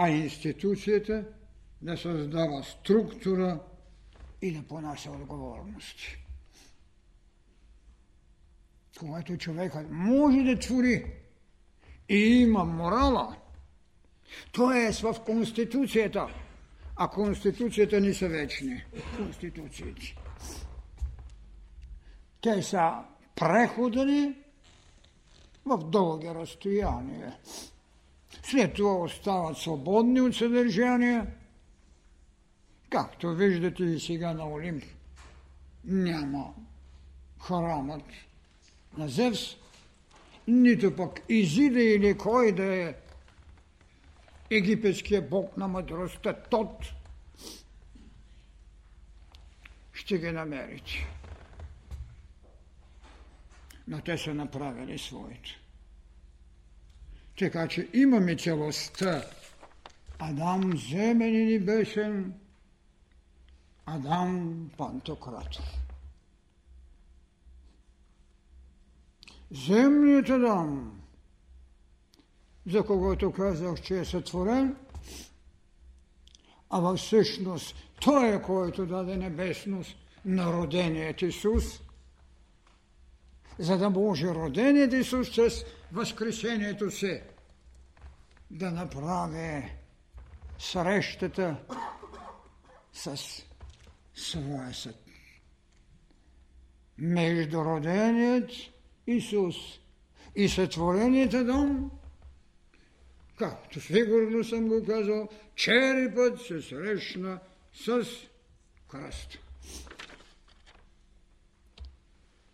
[0.00, 1.24] а институцията
[1.82, 3.60] да създава структура
[4.42, 6.18] и да понася отговорности.
[8.98, 11.04] Когато човекът може да твори
[12.08, 13.36] И има морала.
[14.52, 16.26] То е в Конституцията.
[16.96, 18.84] А Конституцията не са вечни.
[19.16, 20.16] Конституциите.
[22.40, 22.92] Те са
[23.36, 24.34] преходени
[25.64, 27.38] в дълги разстояния.
[28.42, 31.24] След това остават свободни от съдържание,
[32.90, 34.84] както виждате и сега на Олимп
[35.84, 36.54] няма
[37.40, 38.04] храмът
[38.96, 39.56] на Зевс,
[40.48, 42.94] нито пък Изида или кой да е
[44.50, 46.84] египетския бог на мъдростта, тот
[49.92, 51.06] ще ги намерите.
[53.88, 55.50] Но те са направили своето.
[57.38, 59.24] Така че имаме целостта
[60.18, 62.34] Адам земен и небесен,
[63.86, 65.64] Адам Пантократов.
[69.50, 71.00] Земният Адам,
[72.66, 74.76] за когото казах, че е сътворен,
[76.70, 81.80] а във всъщност той е, който даде небесност на роденият Исус,
[83.58, 87.22] за да може роденият Исус чрез възкресението си
[88.50, 89.72] да направи
[90.58, 91.56] срещата
[92.92, 93.16] с
[94.14, 95.04] своя съд.
[96.98, 98.50] Между роденият
[99.06, 99.56] Исус
[100.36, 101.90] и сътвореният Адам,
[103.38, 107.38] както сигурно съм го казал, черепът се срещна
[107.72, 108.02] с
[108.88, 109.38] кръст.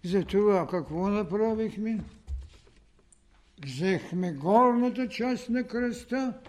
[0.04, 2.00] Затова какво направихме?
[3.64, 6.40] Взехме горната част на кръста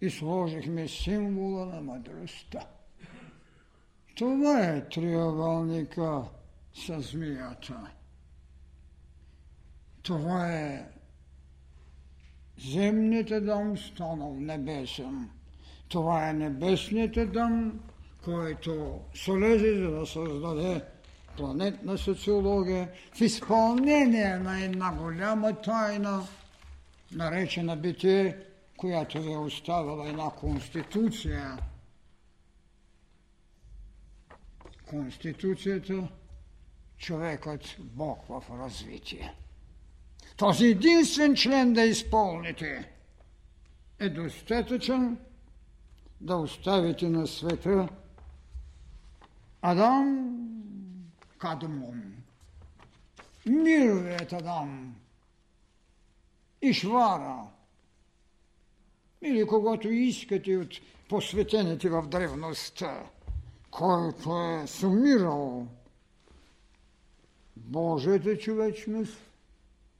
[0.00, 2.60] и сложихме символа на мъдростта.
[4.16, 6.22] Това е триъгълника
[6.74, 7.90] с змията.
[10.02, 10.88] Това е
[12.72, 15.30] земният дом станал небесен.
[15.88, 17.80] Това е небесният дом,
[18.24, 20.93] който солези за да създаде
[21.36, 26.26] планетна социология в изпълнение на една голяма тайна,
[27.12, 28.36] наречена битие,
[28.76, 31.58] която ви е оставила една конституция.
[34.86, 36.08] Конституцията
[36.98, 39.34] човекът Бог в развитие.
[40.36, 42.90] Този единствен член да изпълните
[43.98, 45.18] е достатъчен
[46.20, 47.88] да оставите на света
[49.62, 50.30] Адам
[51.44, 52.24] Кадмон,
[53.46, 54.96] мировият Адам,
[56.62, 57.46] Ишвара,
[59.22, 60.72] или когато искате от
[61.08, 63.10] посветените в древността,
[63.70, 65.66] който е сумирал.
[67.56, 69.18] Божията човечност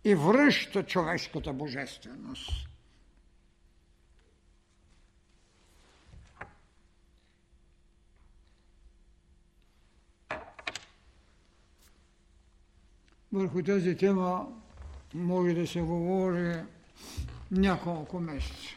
[0.05, 2.68] и връща човешката божественост.
[13.35, 14.47] Върху тази тема
[15.14, 16.62] може да се говори
[17.51, 18.76] няколко месеца.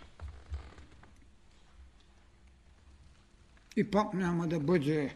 [3.76, 5.16] И пак няма да бъде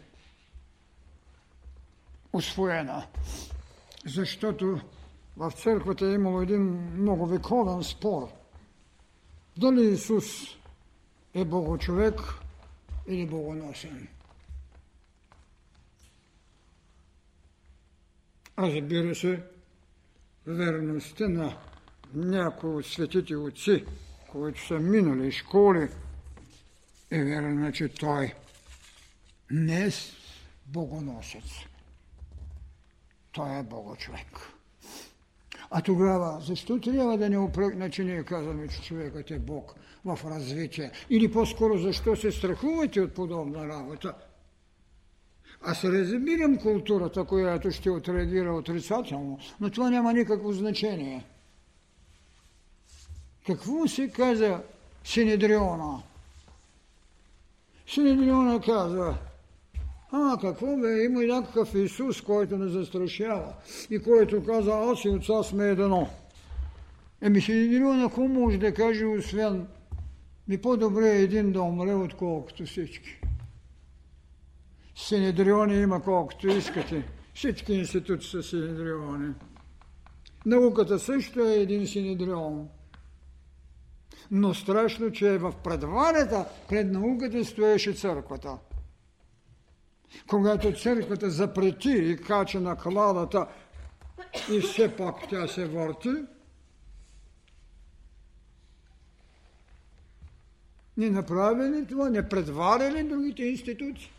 [2.34, 3.08] освоена,
[4.06, 4.82] защото
[5.38, 6.64] в църквата е имало един
[6.94, 8.30] много вековен спор.
[9.58, 10.26] Дали Исус
[11.34, 12.22] е богочовек
[13.08, 14.08] или богоносен.
[18.62, 19.43] Разбира се,
[20.47, 21.57] верността на
[22.14, 23.86] някои от светите отци,
[24.32, 25.89] които са минали школи,
[27.12, 28.34] е верна, че той
[29.51, 29.89] не е
[30.66, 31.43] богоносец.
[33.32, 34.39] Той е богочовек.
[35.70, 40.20] А тогава, защо трябва да не упрекна, че ние казваме, че човекът е Бог в
[40.26, 40.91] развитие?
[41.09, 44.14] Или по-скоро, защо се страхувате от подобна работа?
[45.64, 51.26] Аз разбирам културата, която ще отреагира отрицателно, но това няма никакво значение.
[53.47, 54.62] Какво се каза
[55.03, 56.03] Синедриона?
[57.88, 59.18] Синедриона казва,
[60.12, 63.53] а, какво бе, има някакъв Исус, който не застрашава
[63.89, 66.09] и който каза, аз и отца сме едно.
[67.22, 69.68] Еми, Синедриона какво може да каже, освен
[70.47, 73.20] ми по-добре е един да умре, отколкото всички.
[75.08, 77.08] Синедриони има колкото искате.
[77.34, 79.34] Всички институции са синедриони.
[80.45, 82.70] Науката също е един синедрион.
[84.32, 88.58] Но страшно, че е в предварата, пред науката стоеше църквата.
[90.28, 93.47] Когато църквата запрети и кача на кладата
[94.52, 96.10] и все пак тя се върти,
[100.97, 104.12] не направили това, не предварили другите институции.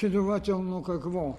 [0.00, 1.38] Следователно какво?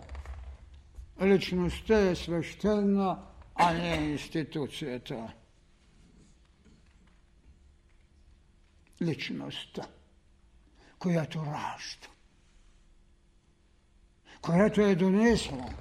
[1.21, 3.19] Личността е свещена,
[3.55, 5.33] а не институцията.
[9.01, 9.87] Личността,
[10.99, 12.07] която ражда,
[14.41, 15.73] която е донесла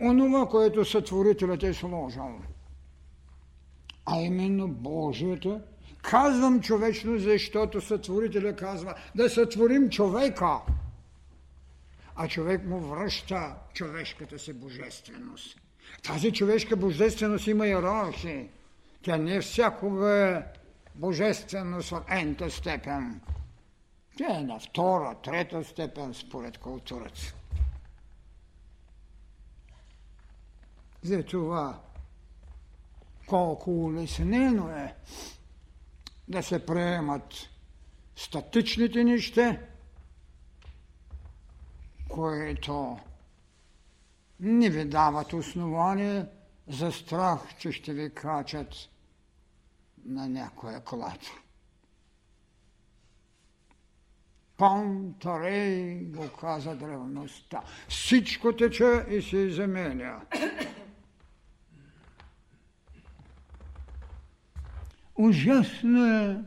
[0.00, 2.40] онова, което сътворителят е сложил.
[4.06, 5.60] А именно Божията.
[6.02, 10.58] Казвам човечно, защото сътворителя казва да сътворим човека–
[12.22, 15.60] а човек му връща човешката си божественост.
[16.02, 18.48] Тази човешка божественост има иерархия.
[19.02, 19.42] Тя не е
[20.94, 23.20] божественост от ента степен.
[24.16, 27.34] Тя е на втора, трета степен според културата.
[31.02, 31.80] За това
[33.26, 34.94] колко улеснено е
[36.28, 37.34] да се приемат
[38.16, 39.58] статичните неща,
[42.12, 42.98] които
[44.40, 46.26] не ви дават основание
[46.68, 48.74] за страх, че ще ви качат
[50.04, 51.30] на някоя колата.
[54.56, 57.62] Пантарей го каза древността.
[57.88, 60.20] Всичко тече и се заменя.
[65.16, 66.44] Ужасно е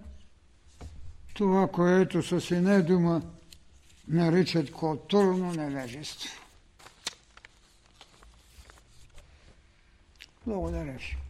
[1.33, 3.21] това, което с една дума
[4.07, 6.29] наричат културно невежество.
[10.45, 11.22] Благодаря ви.